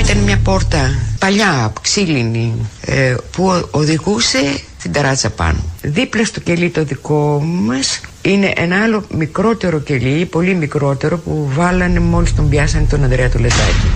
[0.00, 4.38] Ήταν μια πόρτα παλιά, ξύλινη, ε, που ο- οδηγούσε
[4.82, 5.58] την ταράτσα πάνω.
[5.82, 12.00] Δίπλα στο κελί το δικό μας είναι ένα άλλο μικρότερο κελί, πολύ μικρότερο, που βάλανε
[12.00, 13.86] μόλις τον πιάσανε τον Ανδρέα του Λετάκη.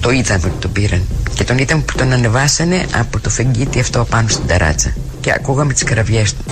[0.00, 1.02] Το είδαμε ότι τον πήραν.
[1.34, 4.92] Και τον είδαμε που τον ανεβάσανε από το φεγγίτι αυτό πάνω στην ταράτσα.
[5.20, 6.42] Και ακούγαμε τις κραυγές του.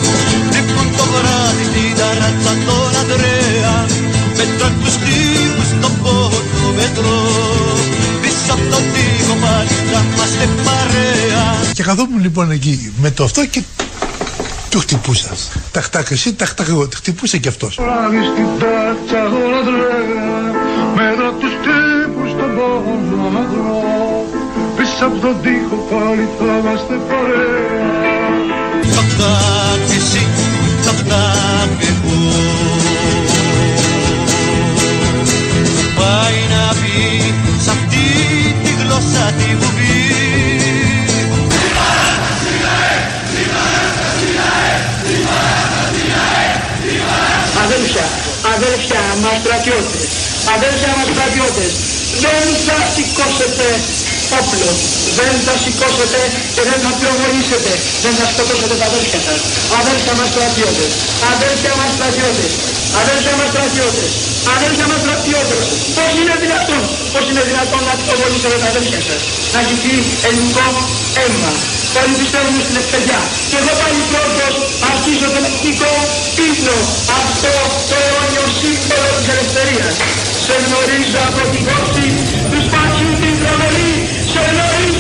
[0.53, 3.87] Λείπουν το βράδυ στην ταράτσα τον Ανδρέα
[4.37, 7.19] Μέτρο τους τύπους στο πόδο μετρό
[8.23, 13.47] Πίσω από τον τοίχο πάλι θα είμαστε παρέα Και καθόμουν λοιπόν εκεί με το αυτό
[13.47, 13.63] και
[14.77, 15.31] του χτυπούσα.
[15.71, 16.89] Ταχτάκ εσύ, ταχτάκ εγώ.
[16.95, 17.79] Χτυπούσε και αυτός.
[17.83, 20.37] Βράδυ στην τάτσα τον Ανδρέα
[20.97, 23.81] Μέτρο τους τύπους στον πόδο μετρό
[24.77, 28.17] Πίσω από τον τοίχο πάλι θα είμαστε παρέα
[28.95, 30.23] Ταχτάκ εσύ,
[30.85, 31.71] ταχτάκ
[47.65, 48.07] Αδέλφια,
[48.55, 50.09] αδέλφια μας στρατιώτες,
[50.55, 51.73] αδέλφια μας στρατιώτες,
[52.25, 53.67] δεν θα σηκώσετε
[54.41, 54.71] όπλο,
[55.19, 56.21] δεν θα σηκώσετε
[56.55, 57.73] και δεν θα πυροβολήσετε,
[58.05, 59.41] δεν θα σκοτώσετε τα αδέλφια σας.
[59.81, 60.91] Αδέλφια μας στρατιώτες,
[61.33, 62.53] αδέλφια μας στρατιώτες,
[63.01, 64.11] αδέλφια μας στρατιώτες,
[64.55, 65.65] αδέρφια μας στρατιώτες.
[65.97, 66.83] Πώς είναι δυνατόν,
[67.13, 69.21] πώς είναι δυνατόν να πυροβολήσετε τα αδέρφια σας,
[69.55, 70.67] να χυθεί ελληνικό
[71.21, 71.53] αίμα.
[72.01, 73.21] Όλοι πιστεύουν στην ευκαιριά.
[73.51, 74.55] Και εγώ πάλι πρώτος
[74.91, 75.93] αρχίζω τον εθνικό
[76.49, 76.77] ύπνο.
[77.21, 77.53] Αυτό
[77.91, 79.95] το αιώνιο σύμβολο της ελευθερίας.
[80.47, 82.07] Σε γνωρίζω από την όψη
[82.51, 83.93] τους σπάσιου την προβολή.
[84.33, 84.96] Σε γνωρίζω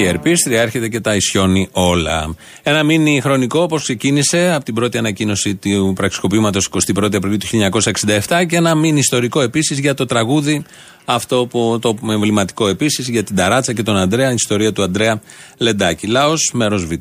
[0.00, 2.34] Η ερπίστρια έρχεται και τα ισιώνει όλα.
[2.62, 7.46] Ένα μήνυ χρονικό όπως ξεκίνησε από την πρώτη ανακοίνωση του πραξικοπήματος 21 Απριλίου του
[8.26, 10.64] 1967 και ένα μήνυ ιστορικό επίσης για το τραγούδι
[11.04, 15.20] αυτό που το εμβληματικό επίσης για την Ταράτσα και τον Αντρέα, η ιστορία του Αντρέα
[15.56, 16.06] Λεντάκη.
[16.06, 16.92] Λάο, μέρος Β.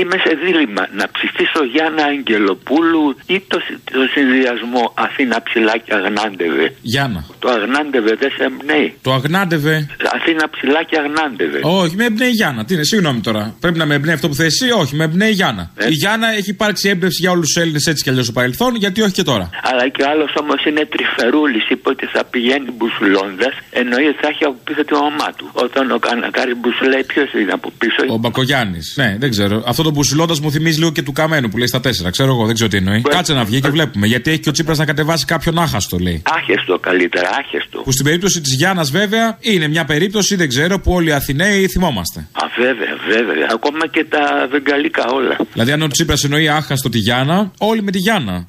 [0.00, 3.58] Είμαι σε δίλημα να ψηφίσω Γιάννα Αγγελοπούλου ή το,
[3.96, 6.66] το συνδυασμό Αθήνα ψηλάκια Αγνάντεβε.
[6.92, 7.20] Γιάννα.
[7.38, 8.88] Το Αγνάντεβε δεν σε εμπνέει.
[9.02, 9.74] Το αγνάντευε.
[10.16, 11.58] Αθήνα ψηλάκια Αγνάντεβε.
[11.62, 12.64] Όχι, με εμπνέει η Γιάννα.
[12.64, 13.42] Τι είναι, συγγνώμη τώρα.
[13.60, 15.70] Πρέπει να με εμπνέει αυτό που θες εσύ, όχι, με εμπνέει η Γιάννα.
[15.76, 15.86] Ε.
[15.86, 19.02] Η Γιάννα έχει υπάρξει έμπνευση για όλους τους Έλληνες έτσι κι αλλιώς στο παρελθόν, γιατί
[19.02, 19.50] όχι και τώρα.
[19.62, 21.68] Αλλά και ο άλλος όμως είναι τρυφερούλης.
[21.68, 25.50] Είπε ότι θα πηγαίνει μπουσουλώντα, εννοεί ότι θα έχει από πίσω τη μαμά του.
[25.52, 28.94] Όταν ο Κανακάρη μπουσουλάει, ποιος είναι από πίσω; Ο Μπακογιάννης.
[28.96, 29.62] Ναι, δεν ξέρω.
[29.66, 32.10] Αυτό το μπουσουλώντας μου θυμίζει λίγο και του Καμένου που λέει στα τέσσερα.
[32.10, 33.00] Ξέρω εγώ, δεν ξέρω τι εννοεί.
[33.00, 34.06] Κάτσε να βγει και βλέπουμε.
[34.06, 36.22] Γιατί έχει και ο Τσίπρας να κατεβάσει κάποιον άχαστο, λέει.
[36.24, 37.80] Άχεστο καλύτερα, άχεστο.
[37.80, 41.68] Που στην περίπτωση της Γιάννας, βέβαια, είναι μια περίπτωση, δεν ξέρω, που όλοι οι Αθηναίοι
[41.68, 42.20] θυμόμαστε.
[42.32, 43.46] Α, βέβαια, βέβαια.
[43.52, 45.36] Ακόμα και τα βεγγαλικά όλα.
[45.52, 48.44] Δηλαδή, αν ο Τσίπρας εννοεί άχαστο τη Γιάννα, όλοι με τη Γιάννα.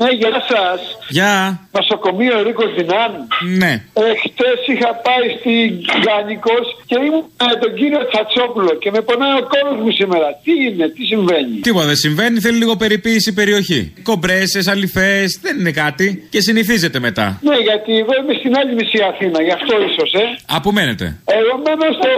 [0.00, 0.80] Ναι, γεια σας.
[1.08, 1.34] Γεια.
[1.78, 3.12] Νοσοκομείο Ρίκος Δυνάν.
[3.60, 3.72] Ναι.
[4.10, 5.68] Εχθές είχα πάει στην
[6.06, 6.56] Γανικό
[6.88, 10.28] και ήμουν με τον κύριο Τσατσόπουλο και με πονάει ο κόλος μου σήμερα.
[10.44, 13.92] Τι είναι, τι συμβαίνει; Τίποτα δεν συμβαίνει, θέλει λίγο περιποίηση περιοχή.
[14.02, 17.26] Κομπρέσες, αληθέ, δεν είναι κάτι και συνηθίζεται μετά.
[17.42, 20.24] Ναι, γιατί εγώ είμαι στην άλλη μισή Αθήνα, γι' αυτό ίσως, ε.
[20.58, 21.04] Απομένετε.
[21.24, 22.08] Εγώ μένω στο.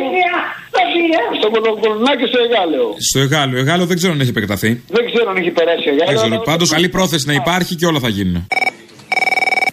[1.39, 1.49] Στο
[1.81, 2.87] Κολονάκι στο Εγάλεο.
[3.11, 4.83] Στο Εγάλο, Εγάλο δεν ξέρω αν έχει επεκταθεί.
[4.89, 6.23] Δεν ξέρω αν έχει περάσει ο Δεν Εγάλεο.
[6.29, 6.43] ξέρω.
[6.51, 8.47] Πάντως καλή πρόθεση να υπάρχει και όλα θα γίνουν.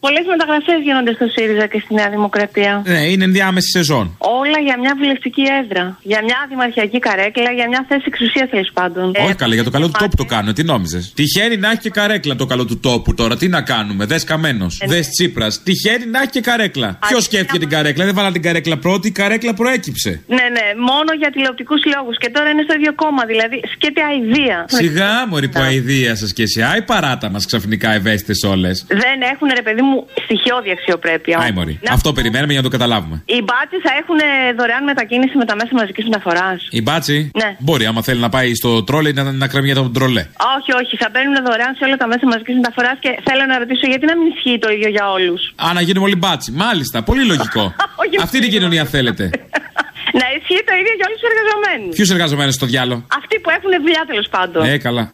[0.05, 2.83] Πολλές μεταγραφές γίνονται στο ΣΥΡΙΖΑ και στη Νέα Δημοκρατία.
[2.85, 4.05] Ναι, είναι ενδιάμεση σεζόν.
[4.17, 5.97] Όλα για μια βουλευτική έδρα.
[6.01, 9.05] Για μια δημαρχιακή καρέκλα, για μια θέση εξουσία τέλος πάντων.
[9.25, 10.53] Όχι καλέ, για το καλό του τόπου το κάνουν.
[10.53, 13.37] Τι νόμιζες; Τυχαίνει να έχει και καρέκλα το καλό του τόπου τώρα.
[13.37, 14.05] Τι να κάνουμε.
[14.05, 14.79] Δες καμένος.
[14.81, 15.63] Ε, Δες Τσίπρας.
[15.63, 16.99] Τυχαίνει να έχει και καρέκλα.
[17.07, 18.05] Ποιος σκέφτηκε την καρέκλα.
[18.05, 20.21] Δεν βάλα την καρέκλα πρώτη, η καρέκλα προέκυψε.
[20.27, 22.17] Ναι, ναι, μόνο για τηλεοπτικούς λόγους.
[22.17, 24.65] Και τώρα είναι στο ίδιο κόμμα, δηλαδή σκέται αηδία.
[24.67, 26.61] Σιγά μωρή που αηδία σας και εσύ.
[26.61, 28.85] Άι παράτα μας ξαφνικά ευαίσθητες όλες.
[28.87, 29.88] Δεν έχουν, ρε παιδί μου,
[30.23, 31.37] στοιχειώδη αξιοπρέπεια.
[31.43, 31.79] Άι μωρή.
[31.83, 33.15] Να- Αυτό περιμένουμε για να το καταλάβουμε.
[33.25, 34.19] Οι μπάτσε θα έχουν
[34.57, 36.67] δωρεάν μετακίνηση με τα μέσα μαζικής μεταφοράς.
[36.79, 37.49] Η μπάτσι Ναι.
[37.59, 40.23] μπορεί άμα θέλει να πάει στο τρόλε να, να κρεμεί τον τρολέ.
[40.57, 43.85] Όχι, όχι, θα μπαίνουν δωρεάν σε όλα τα μέσα μαζικής μεταφοράς και θέλω να ρωτήσω
[43.91, 46.51] γιατί να μην ισχύει το ίδιο για όλους; Α, να γίνουμε όλοι μπάτσι.
[46.51, 47.63] Μάλιστα, πολύ λογικό.
[48.25, 49.23] Αυτή είναι η κοινωνία θέλετε.
[50.21, 51.95] Να ισχύει το ίδιο για όλους τους εργαζομένους.
[51.95, 54.63] Ποιους εργαζομένους στο διάλογο; Αυτοί που έχουν δουλειά τέλος πάντων.
[54.65, 55.13] Ε, καλά.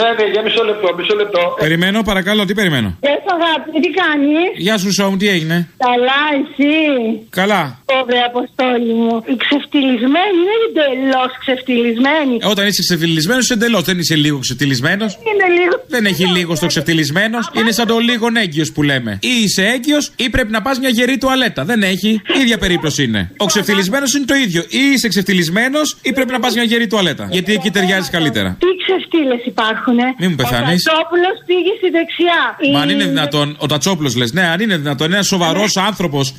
[0.00, 1.42] Ναι, ναι, για μισό λεπτό, μισό λεπτό.
[1.64, 5.56] Περιμένω, παρακαλώ, τι περιμένω; Γεια σου αγάπη, τι κάνεις; Γεια σου, Σόμ, τι έγινε;
[5.88, 6.72] Καλά εσύ;
[7.40, 7.62] Καλά.
[8.02, 13.82] Ωραία αποστόλη μου Η ξεφτυλισμένη είναι εντελώς ξεφτυλισμένη Ε, Όταν είσαι ξεφτυλισμένος, είσαι εντελώς.
[13.82, 15.18] Δεν είσαι λίγο ξεφτυλισμένος.
[15.28, 17.50] Είναι λίγο Δεν έχει λίγο στο ξεφτυλισμένος.
[17.58, 19.18] Είναι σαν το λίγο έγκυος που λέμε.
[19.22, 21.64] Ή είσαι έγκυος ή πρέπει να πας μια γερή τουαλέτα.
[21.64, 22.22] Δεν έχει.
[22.40, 23.30] ίδια περίπτωση είναι.
[23.36, 24.62] Ο ξεφτυλισμένος είναι το ίδιο.
[24.68, 27.28] Ή είσαι ξεφτυλισμένος ή πρέπει να πας μια γερή τουαλέτα.
[27.30, 28.56] Γιατί εκεί ταιριάζεις καλύτερα.
[28.58, 29.40] Τι ξεφτύλες
[29.90, 30.86] υπάρχουνε Μην μου πεθάνεις.
[30.86, 32.40] Ο Τατσόπουλος πήγε στη δεξιά
[32.74, 36.34] Μα αν Η- είναι δυνατόν, ο Τατσόπουλος λες, ναι, αν είναι δυνατόν, ένας σοβαρός άνθρωπος,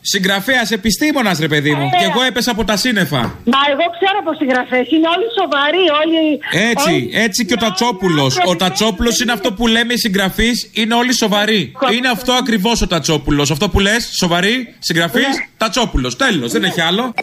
[0.00, 1.82] συγγραφέας, επιστήμονας, ρε παιδί μου.
[1.94, 1.98] Ε.
[1.98, 3.18] Και εγώ έπεσα από τα σύννεφα.
[3.20, 8.36] Μα εγώ ξέρω πως συγγραφές είναι όλοι σοβαροί όλοι Έτσι, όλοι- έτσι και ο Τατσόπουλος.
[8.46, 11.72] Ο Τατσόπουλος είναι αυτό που λέμε οι συγγραφείς, είναι όλοι σοβαροί.
[11.94, 13.50] Είναι αυτό ακριβώς ο Τατσόπουλος.
[13.50, 15.22] Αυτό που λες, σοβαρή, συγγραφή,
[15.56, 16.16] Τατσόπουλος.
[16.16, 17.14] Τέλος, δεν έχει άλλο.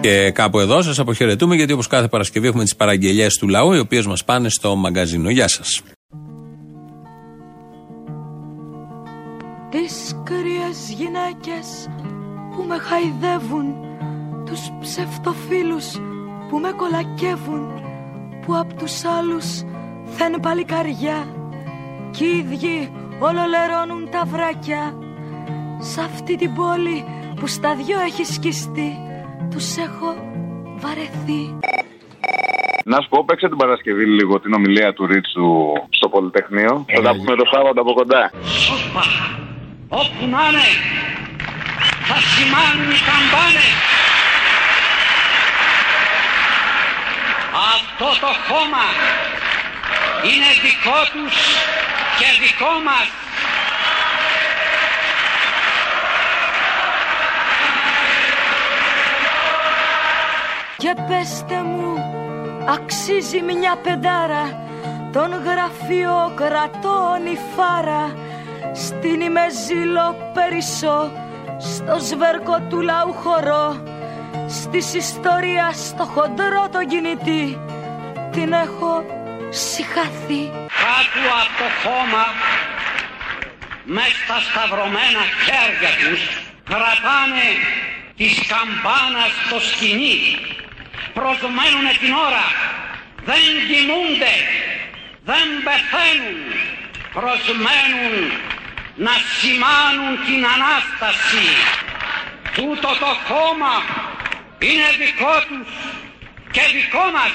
[0.00, 3.78] Και κάπου εδώ σας αποχαιρετούμε γιατί όπως κάθε Παρασκευή έχουμε τις παραγγελίε του λαού οι
[3.78, 5.30] οποίες μας πάνε στο μαγκαζίνο.
[5.30, 5.82] Γεια σας.
[9.70, 11.88] Τις κρύες γυναίκες
[12.56, 13.74] που με χαϊδεύουν
[14.46, 15.86] Τους ψευτοφίλους
[16.48, 17.82] που με κολακεύουν
[18.46, 19.46] Που απ' τους άλλους
[20.16, 21.34] θένε παλικαριά
[22.10, 24.94] Κι οι ίδιοι ολολερώνουν τα βράκια
[25.80, 27.04] Σ' αυτή την πόλη
[27.40, 28.98] που στα δυο έχει σκιστεί
[29.50, 30.14] Τους έχω
[30.76, 31.42] βαρεθεί
[32.84, 35.46] να σου πω, παίξε την Παρασκευή λίγο την ομιλία του Ρίτσου
[35.90, 36.84] στο Πολυτεχνείο.
[36.94, 38.30] Θα τα πούμε το Σάββατο από κοντά.
[39.88, 40.68] Όπου να είναι,
[42.08, 43.66] θα σημάνουν οι καμπάνε.
[47.74, 48.86] Αυτό το χώμα
[50.28, 51.36] είναι δικό τους
[52.18, 53.06] και δικό μας.
[60.80, 61.94] Και πέστε μου,
[62.68, 64.44] αξίζει μια πεντάρα
[65.12, 68.16] Τον γραφειοκρατών η φάρα.
[68.74, 71.12] Στην ημεζήλο περισσό
[71.58, 73.82] Στο σβέρκο του λαού χωρώ
[74.48, 77.58] Στις ιστορία στο χοντρό το κινητή
[78.32, 79.04] Την έχω
[79.50, 80.42] συχαθεί
[80.84, 82.24] Κάτω από το χώμα
[83.84, 86.22] μες στα σταυρωμένα χέρια τους
[86.64, 87.48] κρατάνε
[88.16, 90.18] της καμπάνας το σκηνή
[91.18, 92.46] προσμένουν την ώρα
[93.28, 94.34] δεν κοιμούνται
[95.30, 96.38] δεν πεθαίνουν
[97.18, 98.14] προσμένουν
[99.06, 101.48] να σημάνουν την Ανάσταση
[102.56, 103.74] τούτο το χώμα
[104.68, 105.70] είναι δικό τους
[106.54, 107.32] και δικό μας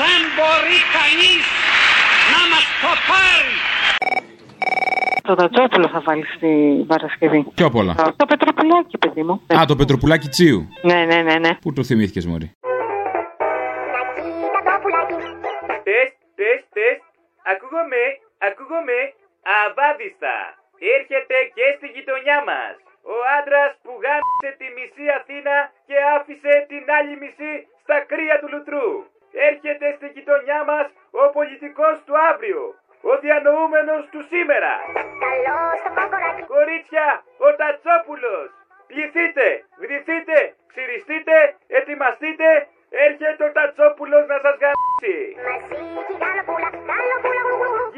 [0.00, 1.44] δεν μπορεί κανείς
[2.32, 3.54] να μας το πάρει
[5.28, 7.46] Το Τατσόπουλο θα βάλει στην Παρασκευή.
[7.54, 7.94] Πιο πολλά.
[8.16, 9.40] Το Πετροπουλάκι, παιδί μου.
[9.58, 10.68] Α, το πετροπουλάκι τσίου.
[10.82, 11.54] Ναι, ναι, ναι, ναι.
[11.60, 12.52] Πού το θυμήθηκες, Μωρή;
[17.52, 18.04] Ακούγομαι,
[18.38, 19.12] ακούγομαι.
[19.64, 20.36] Αβάδιστα.
[20.96, 22.74] Έρχεται και στη γειτονιά μας.
[23.02, 28.48] Ο άντρας που γάμισε τη μισή Αθήνα και άφησε την άλλη μισή στα κρύα του
[28.52, 28.90] λουτρού.
[29.32, 32.62] Έρχεται στη γειτονιά μας ο πολιτικός του αύριο.
[33.10, 34.72] Ο διανοούμενος του σήμερα.
[36.46, 38.48] Κορίτσια, ο Τατσόπουλος.
[38.86, 42.68] Πληθείτε, βρηθείτε, ξυριστείτε, ετοιμαστείτε.
[43.06, 45.18] Έρχεται ο Τατσόπουλος να σας γαμίσει.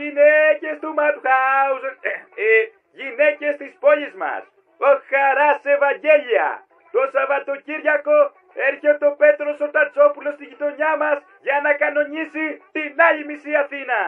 [0.00, 2.14] Γυναίκες του Μαντχάουζεν, ε,
[2.46, 4.42] ε, γυναίκες της πόλης μας.
[4.88, 6.48] Ο Χαράς Ευαγγέλια.
[6.92, 8.18] Το Σαββατοκύριακο
[8.54, 14.00] έρχεται ο Πέτρος ο Τατσόπουλος στη γειτονιά μας για να κανονίσει την άλλη μισή Αθήνα.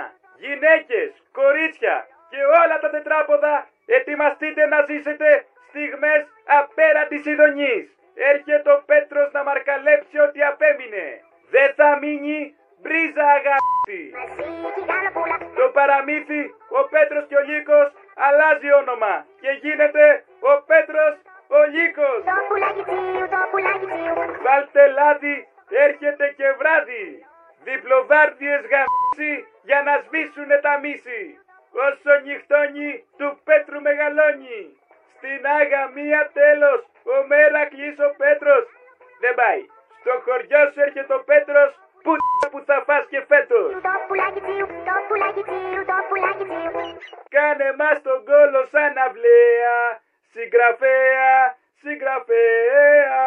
[0.45, 7.98] Γυναίκες, κορίτσια και όλα τα τετράποδα ετοιμαστείτε να ζήσετε στιγμές απέραντης ειδονής.
[8.19, 11.07] Έρχεται ο Πέτρος να μαρκαλέψει ό,τι απέμεινε.
[11.51, 14.03] Δεν θα μείνει μπρίζα αγάπη.
[15.57, 16.43] Το παραμύθι,
[16.79, 17.89] ο Πέτρος και ο Λύκος
[18.27, 21.15] αλλάζει όνομα και γίνεται ο Πέτρος
[21.49, 22.23] ο Λύκος.
[24.45, 27.27] Βάλτε λάδι, έρχεται και βράδυ.
[27.65, 31.39] Διπλοβάρδιες γαμίση για να σβήσουνε τα μίση.
[31.87, 34.78] Όσο νυχτώνει του Πέτρου μεγαλώνει.
[35.19, 36.81] Στην Άγα μία τέλος,
[37.15, 38.65] ο Μέρακλης ο Πέτρος.
[39.23, 39.63] Δεν πάει.
[40.01, 41.71] Στο χωριό σου έρχεται ο Πέτρος,
[42.03, 42.13] που
[42.51, 43.69] που θα φας και φέτος.
[47.37, 49.79] Κάνε μας τον κόλο σαν αυλαία,
[50.33, 51.33] συγγραφέα,
[51.83, 53.19] συγγραφέα.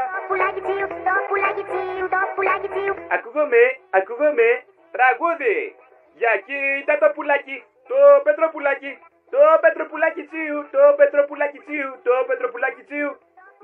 [3.16, 4.50] Ακούγομαι, ακούγομαι,
[4.92, 5.76] τραγούδι.
[6.14, 8.92] Για κοίτα το πουλάκι, το πετροπουλάκι.
[9.34, 13.12] Το πετροπουλάκι τσίου, το πετροπουλάκι τσίου, το πετροπουλάκι τσίου.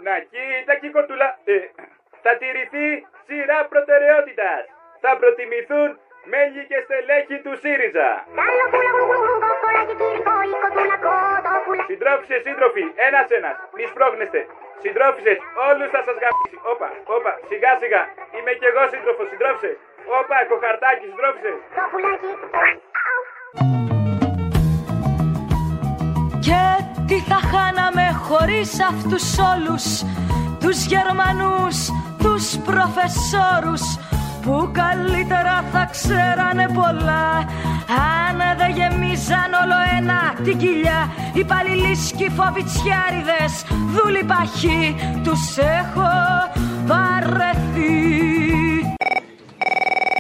[0.06, 1.28] Να κοίτα και η κοτούλα.
[1.54, 1.58] Ε,
[2.24, 2.88] θα τηρηθεί
[3.28, 4.62] σειρά προτεραιότητας.
[5.04, 5.90] Θα προτιμηθούν
[6.32, 8.10] μέλη και στελέχη του ΣΥΡΙΖΑ.
[11.90, 14.42] Συντρόφισσες, σύντροφοι, ένας ένας, μη σπρώχνεστε.
[14.84, 15.38] Συντρόφισσες,
[15.70, 16.58] όλους θα σας γαμίσει.
[16.72, 18.02] Όπα, όπα, σιγά σιγά.
[18.36, 19.76] Είμαι κι εγώ σύντροφος, συντρόφισσες.
[20.20, 21.56] Όπα, κοχαρτάκι, συντρόφισσες.
[27.28, 29.86] Τι θα χάναμε χωρίς αυτούς όλους
[30.60, 31.78] Τους Γερμανούς,
[32.24, 33.82] τους προφεσόρους
[34.42, 37.38] Που καλύτερα θα ξέρανε πολλά.
[38.24, 43.54] Αν δεν γεμίζαν όλο ένα την κοιλιά Οι παλιλίσκοι φοβιτσιάριδες
[43.94, 46.10] Δούλοι παχοί τους έχω
[46.86, 48.27] βαρεθεί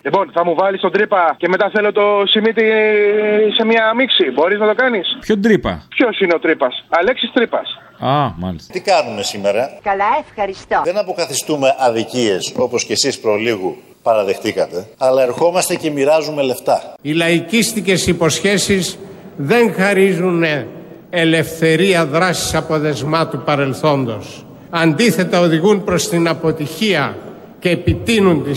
[0.07, 2.63] Λοιπόν, θα μου βάλεις τον τρύπα και μετά θέλω το σημείτι
[3.57, 4.31] σε μια μίξη.
[4.33, 7.67] Μπορείς να το κάνεις; Ποιον τρύπα; Ποιος είναι ο τρύπας, Αλέξης Τρύπας.
[7.99, 8.73] Α, μάλιστα.
[8.73, 10.81] Τι κάνουμε σήμερα; Καλά, ευχαριστώ.
[10.83, 16.93] Δεν αποκαθιστούμε αδικίες όπως και εσείς προλίγου παραδεχτήκατε, αλλά ερχόμαστε και μοιράζουμε λεφτά.
[17.01, 18.99] Οι λαϊκίστικες υποσχέσεις
[19.35, 20.43] δεν χαρίζουν
[21.09, 24.45] ελευθερία δράσης αποδεσμά του παρελθόντος.
[24.69, 27.17] Αντίθετα οδηγούν προς την αποτυχία
[27.59, 28.53] και επιτείνουν τη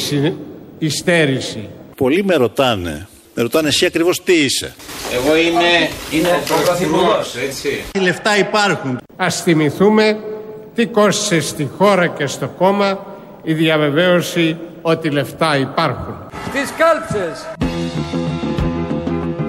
[0.81, 1.69] συ- υστέρηση.
[1.97, 4.75] Πολλοί με ρωτάνε, με ρωτάνε εσύ ακριβώς τι είσαι;
[5.15, 7.83] Εγώ είμαι, είναι ο Πρωθυπουργός, έτσι.
[7.95, 10.19] Οι λεφτά υπάρχουν; Ας θυμηθούμε
[10.75, 13.07] τι κόστησε στη χώρα και στο κόμμα
[13.43, 16.15] η διαβεβαίωση ότι λεφτά υπάρχουν.
[16.53, 17.47] Τις κάλψες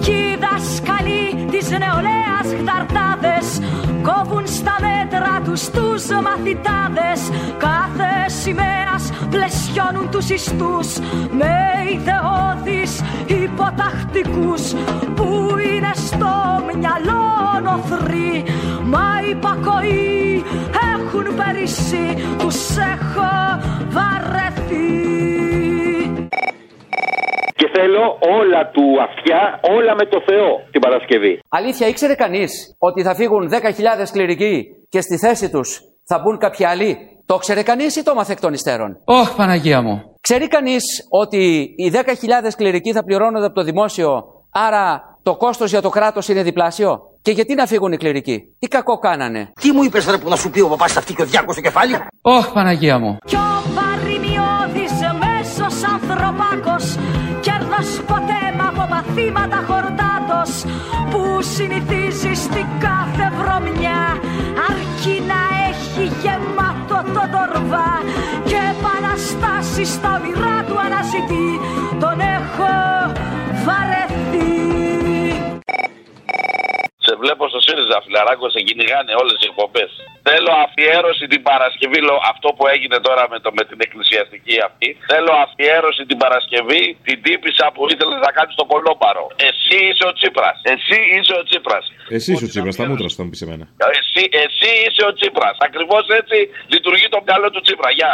[0.01, 1.00] Κι οι δάσκαλοι της
[1.77, 3.59] νεολαίας χταρτάδες
[4.01, 7.19] Κόβουν στα μέτρα τους τους τους μαθητάδες.
[7.57, 10.97] Κάθε σημαίας πλαισιώνουν τους ιστούς
[11.31, 11.55] με
[11.93, 14.73] ιδεώδεις υποτακτικούς
[15.15, 16.33] που είναι στο
[16.65, 17.23] μυαλό
[17.63, 18.43] νοθροί.
[18.83, 20.43] Μα υπακοή
[20.93, 23.31] έχουν περισσεί τους έχω
[23.89, 25.40] βαρεθεί.
[25.40, 25.40] Και
[27.75, 28.03] θέλω
[28.39, 29.41] όλα του αυτιά,
[29.77, 31.39] όλα με το Θεό την Παρασκευή.
[31.49, 36.65] Αλήθεια, ήξερε κανείς ότι θα φύγουν 10.000 κληρικοί και στη θέση τους θα μπουν κάποιοι
[36.65, 40.01] άλλοι; Το ξέρει κανείς ή το μάθε εκ των υστέρων; Ωχ, Παναγία μου.
[40.21, 45.81] Ξέρει κανείς ότι οι 10.000 κληρικοί θα πληρώνονται από το δημόσιο, άρα το κόστος για
[45.81, 49.83] το κράτος είναι διπλάσιο; Και γιατί να φύγουν οι κληρικοί; Τι κακό κάνανε; Τι μου
[49.83, 52.51] είπες ρε που να σου πει ο παπάς αυτή και ο διάκος στο κεφάλι; Ωχ,
[52.53, 53.17] Παναγία μου.
[53.25, 53.39] Κι ο
[53.75, 54.91] παρημιώδης
[55.23, 55.83] μέσος
[57.71, 60.51] ανθρωπάκος Κέρδος ποτέ μ' από παθήματα χορτάτος
[61.11, 64.01] Που συνηθίζει στην κάθε βρωμιά.
[64.69, 67.91] Αρκεί να έχει γεμάτο το τορβά
[68.45, 70.60] Και επαναστάσεις στα όνειρά
[77.23, 79.89] βλέπω στο ΣΥΡΙΖΑ, φιλαράκος, σε κυνηγάνε όλες οι εκπομπές.
[80.27, 84.87] Θέλω αφιέρωση την Παρασκευή, λέω, αυτό που έγινε τώρα με, το, με την εκκλησιαστική αυτή.
[85.11, 89.25] Θέλω αφιέρωση την Παρασκευή την τύπησα που ήθελε να κάνει το κολόμπαρο.
[89.49, 90.55] Εσύ είσαι ο Τσίπρας.
[90.73, 91.85] Εσύ είσαι ο Τσίπρας.
[92.17, 93.65] Εσύ είσαι ο Τσίπρας, τα μούτρα σου θα μου πεις εμένα.
[93.97, 95.55] Εσύ, εσύ είσαι ο Τσίπρας.
[95.67, 96.37] Ακριβώς έτσι
[96.73, 97.89] λειτουργεί το μυαλό του Τσίπρα.
[97.99, 98.13] Γεια.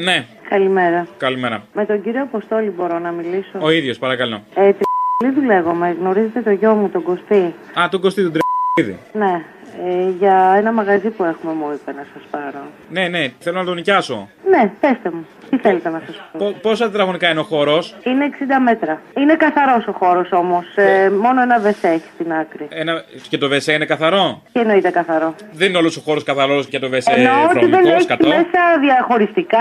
[0.00, 1.08] Ναι, Καλημέρα.
[1.18, 1.66] καλημέρα.
[1.72, 4.42] Με τον κύριο Αποστόλη μπορώ να μιλήσω; Ο ίδιος, παρακαλώ.
[4.54, 4.70] Ε,
[5.18, 5.96] τι λέγομαι.
[6.00, 7.54] Γνωρίζετε το γιο μου, τον Κωστή.
[7.78, 8.98] Α, τον Κωστή τον Τρεπίδη.
[9.12, 9.44] Ναι.
[9.86, 12.62] Ε, για ένα μαγαζί που έχουμε μου είπε να σας πάρω.
[12.90, 14.28] Ναι, ναι, θέλω να τον νοικιάσω.
[14.50, 15.26] Ναι, πέστε μου.
[15.50, 16.38] Τι θέλετε να σας πω.
[16.38, 19.00] Πο- πόσα τετραγωνικά είναι ο χώρος; Είναι 60 μέτρα.
[19.18, 20.64] Είναι καθαρός ο χώρος όμως.
[20.76, 22.66] Ε, μόνο ένα βεσέ έχει στην άκρη.
[22.70, 23.02] Ένα...
[23.28, 26.78] Και το βεσέ είναι καθαρό; Τι εννοείται καθαρό; Δεν είναι όλος ο χώρος καθαρός και
[26.78, 28.28] το βεσέ Εννοώ ότι δεν βρωμικός, έχει σκατό.
[28.28, 29.58] μέσα διαχωριστικά.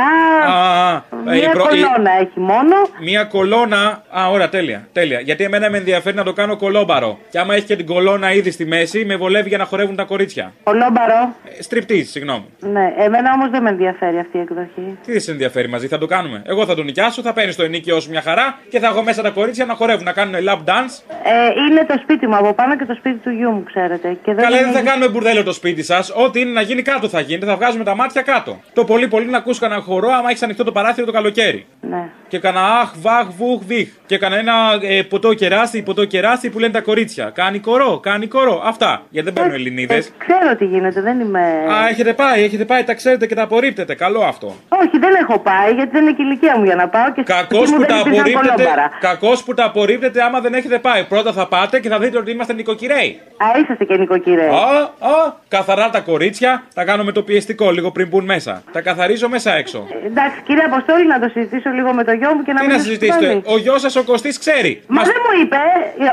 [0.48, 2.76] Α, α, Μία η προ- η- κολόνα έχει μόνο.
[3.02, 4.04] Μία κολόνα.
[4.20, 5.20] Α, ωραία, τέλεια, τέλεια.
[5.20, 7.18] Γιατί εμένα με ενδιαφέρει να το κάνω κολόμπαρο.
[7.30, 10.04] Και άμα έχει και την κολόνα ήδη στη μέση, με βολεύει για να χορεύουν τα
[10.08, 10.54] κορίτσια.
[10.64, 11.36] Κολόμπαρο.
[11.60, 12.46] Στριπτής, συγγνώμη.
[12.60, 14.98] Ναι, εμένα όμως δεν με ενδιαφέρει αυτή η εκδοχή.
[15.06, 16.42] Τι δεν σε ενδιαφέρει μαζί, θα το κάνουμε.
[16.46, 19.22] Εγώ θα τον νοικιάσω, θα παίρνει το ενίκιο σου μια χαρά και θα έχω μέσα
[19.22, 20.94] τα κορίτσια να χορεύουν, να κάνουν lap dance.
[21.24, 24.18] Ε, είναι το σπίτι μου από πάνω και το σπίτι του γιού μου, ξέρετε.
[24.24, 26.12] Και Καλά, δεν είναι- θα κάνουμε μπουρδέλο το σπίτι σας.
[26.16, 28.60] Ό,τι είναι να γίνει κάτω θα γίνεται, θα βγάζουμε τα μάτια κάτω.
[28.74, 31.66] Το πολύ πολύ να ακούς κανένα χορό άμα έχεις ανοιχτό το παράθυρο το καλοκαίρι.
[31.82, 32.10] Ναι.
[32.28, 33.90] Και κανένα αχ, βαχ, βουχ, βιχ.
[34.06, 37.30] Και κανένα ένα ε, ποτό κεράσι, ποτό κεράσι που λένε τα κορίτσια.
[37.34, 38.62] Κάνει κορό, κάνει κορό.
[38.66, 39.02] Αυτά.
[39.10, 39.97] Γιατί δεν παίρνουν Ελληνίδες.
[40.18, 41.40] Ξέρω τι γίνεται, δεν είμαι.
[41.40, 43.96] Α, έχετε πάει, έχετε πάει, τα ξέρετε και τα απορρίπτετε.
[43.96, 44.56] Καλό αυτό.
[44.70, 47.24] Όχι, δεν έχω πάει γιατί δεν είναι και η ηλικία μου για να πάω και
[47.24, 48.90] Κακός εκεί μου που, δεν τα υπήρχαν απορρίπτετε, κολόμπαρα.
[49.00, 51.04] κακώς που τα απορρίπτετε άμα δεν έχετε πάει.
[51.04, 53.20] Πρώτα θα πάτε και θα δείτε ότι είμαστε νοικοκυρέοι.
[53.38, 54.48] Α, είσαστε και νοικοκυρέ.
[54.48, 54.82] Α,
[55.14, 58.64] α, καθαρά τα κορίτσια, τα κάνω με το πιεστικό λίγο πριν μπουν μέσα.
[58.72, 59.88] Τα καθαρίζω μέσα έξω.
[60.06, 62.72] Εντάξει, κύριε Αποστόλη, να το συζητήσω λίγο με το γιο μου και να Τι μην
[62.76, 63.42] να σας συζητήσετε, πάλι.
[63.46, 64.82] ο γιος σας ο Κωστής ξέρει.
[64.88, 65.56] Μα δεν μου είπε.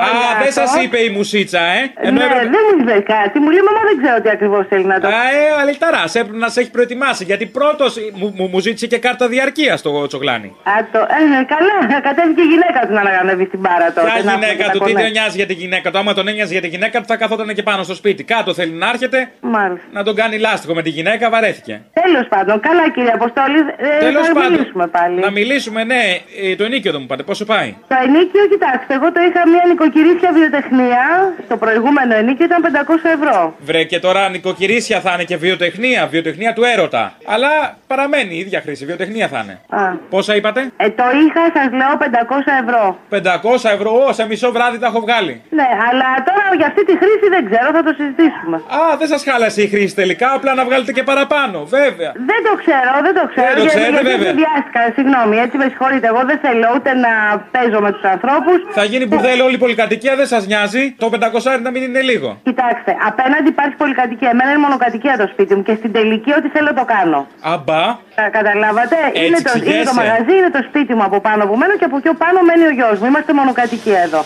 [0.06, 2.10] Α, δεν σας είπε η μουσίτσα, ε.
[2.10, 3.36] Ναι, δεν μου είπε κάτι.
[3.42, 6.48] Μου λέει, μα δεν ξέρω τι ακριβώς θέλει να το Α, ε, αλεκταρά, έπρεπε να
[6.48, 7.24] σε έχει προετοιμάσει.
[7.24, 10.48] Γιατί πρώτος μου, μου, μου ζήτησε και κάρτα διαρκείας το τσογλάνι.
[10.62, 14.06] Α, το, ε, καλά, κατέβηκε η γυναίκα του να αναγανεύει στην μπάρα τότε.
[14.06, 15.02] Ποια να έχουμε γυναίκα και του, τα τι κονέ.
[15.02, 15.98] δεν νοιάζει για τη γυναίκα του.
[15.98, 18.24] Άμα τον ένοιαζε για τη γυναίκα του, θα καθόταν και πάνω στο σπίτι.
[18.24, 19.30] Κάτω θέλει να έρχεται.
[19.40, 19.86] Μάλιστα.
[19.92, 21.82] Να τον κάνει λάστιχο με τη γυναίκα, βαρέθηκε.
[22.02, 24.50] Τέλος πάντων, καλά κύριε Αποστόλη, ε, Τέλος θα πάντων.
[24.52, 25.20] μιλήσουμε πάλι.
[25.20, 26.02] Να μιλήσουμε, ναι,
[26.42, 27.22] ε, το ενίκιο δεν μου πάτε.
[27.22, 31.02] Πόσο πάει; Το ενίκιο, κοιτάξτε, εγώ το είχα μια νοικοκυρίσια βιοτεχνία.
[31.44, 33.53] Στο προηγούμενο ενίκιο ήταν 500 ευρώ.
[33.58, 37.12] Βρε και τώρα νοικοκυρίσια θα είναι και βιοτεχνία, βιοτεχνία του έρωτα.
[37.24, 39.60] Αλλά παραμένει η ίδια χρήση, βιοτεχνία θα είναι.
[39.82, 39.92] Α.
[40.10, 42.98] Πόσα είπατε; Ε, το είχα, σας λέω, 500 ευρώ.
[43.10, 45.34] 500 ευρώ, Ω, σε μισό βράδυ τα έχω βγάλει.
[45.58, 48.56] Ναι, αλλά τώρα για αυτή τη χρήση δεν ξέρω, θα το συζητήσουμε.
[48.56, 52.10] Α, δεν σας χάλασε η χρήση τελικά, απλά να βγάλετε και παραπάνω, βέβαια.
[52.30, 53.46] Δεν το ξέρω, δεν το ξέρω.
[53.48, 54.28] Δεν το γιατί- ξέρετε, γιατί βέβαια.
[54.32, 56.06] συνδυάστηκα, συγγνώμη, έτσι με συγχωρείτε.
[56.12, 57.12] Εγώ δεν θέλω ούτε να
[57.54, 58.58] παίζω με τους ανθρώπους.
[58.78, 60.82] Θα γίνει μπουρδέλο όλη η πολυκατοικία, δεν σας νοιάζει.
[61.02, 62.28] Το 500 να μην είναι λίγο.
[62.48, 64.28] Κοιτάξτε, απέναντι υπάρχει πολυκατοικία.
[64.34, 67.26] Εμένα είναι μονοκατοικία το σπίτι μου και στην τελική ό,τι θέλω το κάνω.
[67.54, 67.82] Αμπά.
[68.14, 69.94] Κα- Καταλάβατε, Έτσι είναι το, είναι το ξηγέσαι.
[70.00, 72.72] μαγαζί, είναι το σπίτι μου από πάνω που μένω και από πιο πάνω μένει ο
[72.78, 73.06] γιος μου.
[73.10, 74.20] Είμαστε μονοκατοικία εδώ.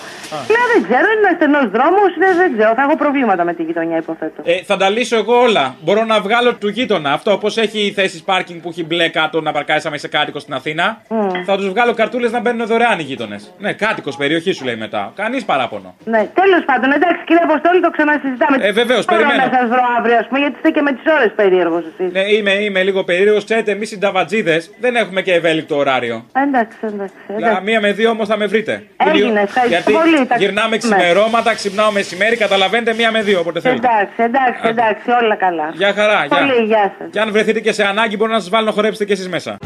[0.52, 2.10] Λέω δεν ξέρω, είναι ένας στενός δρόμος,
[2.42, 4.42] δεν ξέρω, θα έχω προβλήματα με τη γειτονιά υποθέτω.
[4.44, 5.74] Ε, θα τα λύσω εγώ όλα.
[5.84, 7.12] Μπορώ να βγάλω του γείτονα.
[7.12, 10.54] Αυτό όπως έχει θέσεις πάρκινγκ που έχει μπλε κάτω να παρκάρει άμα είσαι κάτοικο στην
[10.54, 11.00] Αθήνα.
[11.08, 11.28] Μμ.
[11.44, 13.54] Θα τους βγάλω καρτούλες να μπαίνουν δωρεάν οι γείτονες.
[13.58, 15.12] Ναι, κάτοικος περιοχή σου λέει μετά.
[15.16, 15.94] Κανείς παράπονο.
[16.04, 18.56] Ναι, τέλος πάντων, εντάξει κύριε Αποστόλη, το ξανασυζητάμε.
[18.60, 18.72] Ε,
[19.08, 19.42] βεβαίως, Δεν μπορώ περιμένω.
[19.50, 22.12] να σας βρω αύριο, ας πούμε, γιατί είστε και με τις ώρες περίεργος εσείς.
[22.16, 23.44] Ναι, είμαι, είμαι λίγο περίεργος.
[23.44, 26.16] Ξέρετε, εμείς οι νταβατζίδες δεν έχουμε και ευέλικτο ωράριο.
[26.46, 27.14] Εντάξει, εντάξει.
[27.26, 27.64] Δηλαδή, εντάξει.
[27.68, 28.72] μία με δύο όμως θα με βρείτε.
[28.96, 30.14] Έγινε, Δουλειο- ευχαριστώ Γιατί πολύ.
[30.14, 30.26] πολύ.
[30.26, 30.36] Τα...
[30.42, 30.76] Γυρνάμε Ναι.
[30.76, 33.86] ξημερώματα, ξυπνάω μεσημέρι, καταλαβαίνετε μία με δύο όποτε θέλετε.
[33.86, 35.66] Εντάξει, εντάξει, εντάξει, όλα καλά.
[35.72, 36.36] Γεια χαρά, γεια.
[36.38, 37.08] Πολύ, γεια σας.
[37.10, 39.56] Και αν βρεθείτε και σε ανάγκη, μπορώ να σας βάλω να χορέψετε κι εσείς μέσα.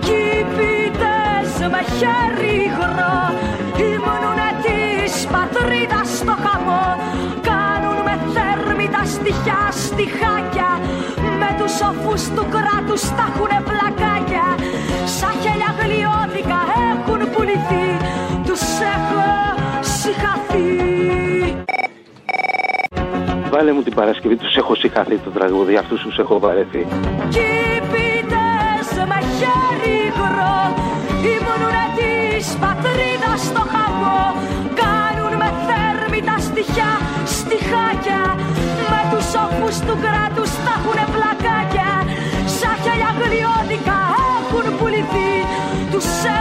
[0.00, 2.70] Κήπητες με χέρι
[12.28, 14.46] του κράτους τα έχουνε πλακάκια
[15.18, 16.60] Σαν χέλια γλιώδικα
[16.90, 17.86] έχουν πουληθεί.
[18.46, 18.62] Τους
[18.94, 19.28] έχω
[19.80, 20.70] συχαθεί
[23.50, 26.86] Βάλε μου την Παρασκευή, τους έχω σηκαθεί το τραγούδι, αυτούς τους έχω βαρεθεί.
[27.28, 30.58] Κήπητες με χέρι υγρό
[31.32, 34.22] Ήμουνουνε της πατρίδας στο χαμό.
[34.82, 36.92] Κάνουν με θέρμητα στοιχιά
[37.36, 38.22] στιχάκια.
[38.92, 41.90] Με τους σοφούς του κράτους τα έχουνε πλακάκια
[46.00, 46.39] Τους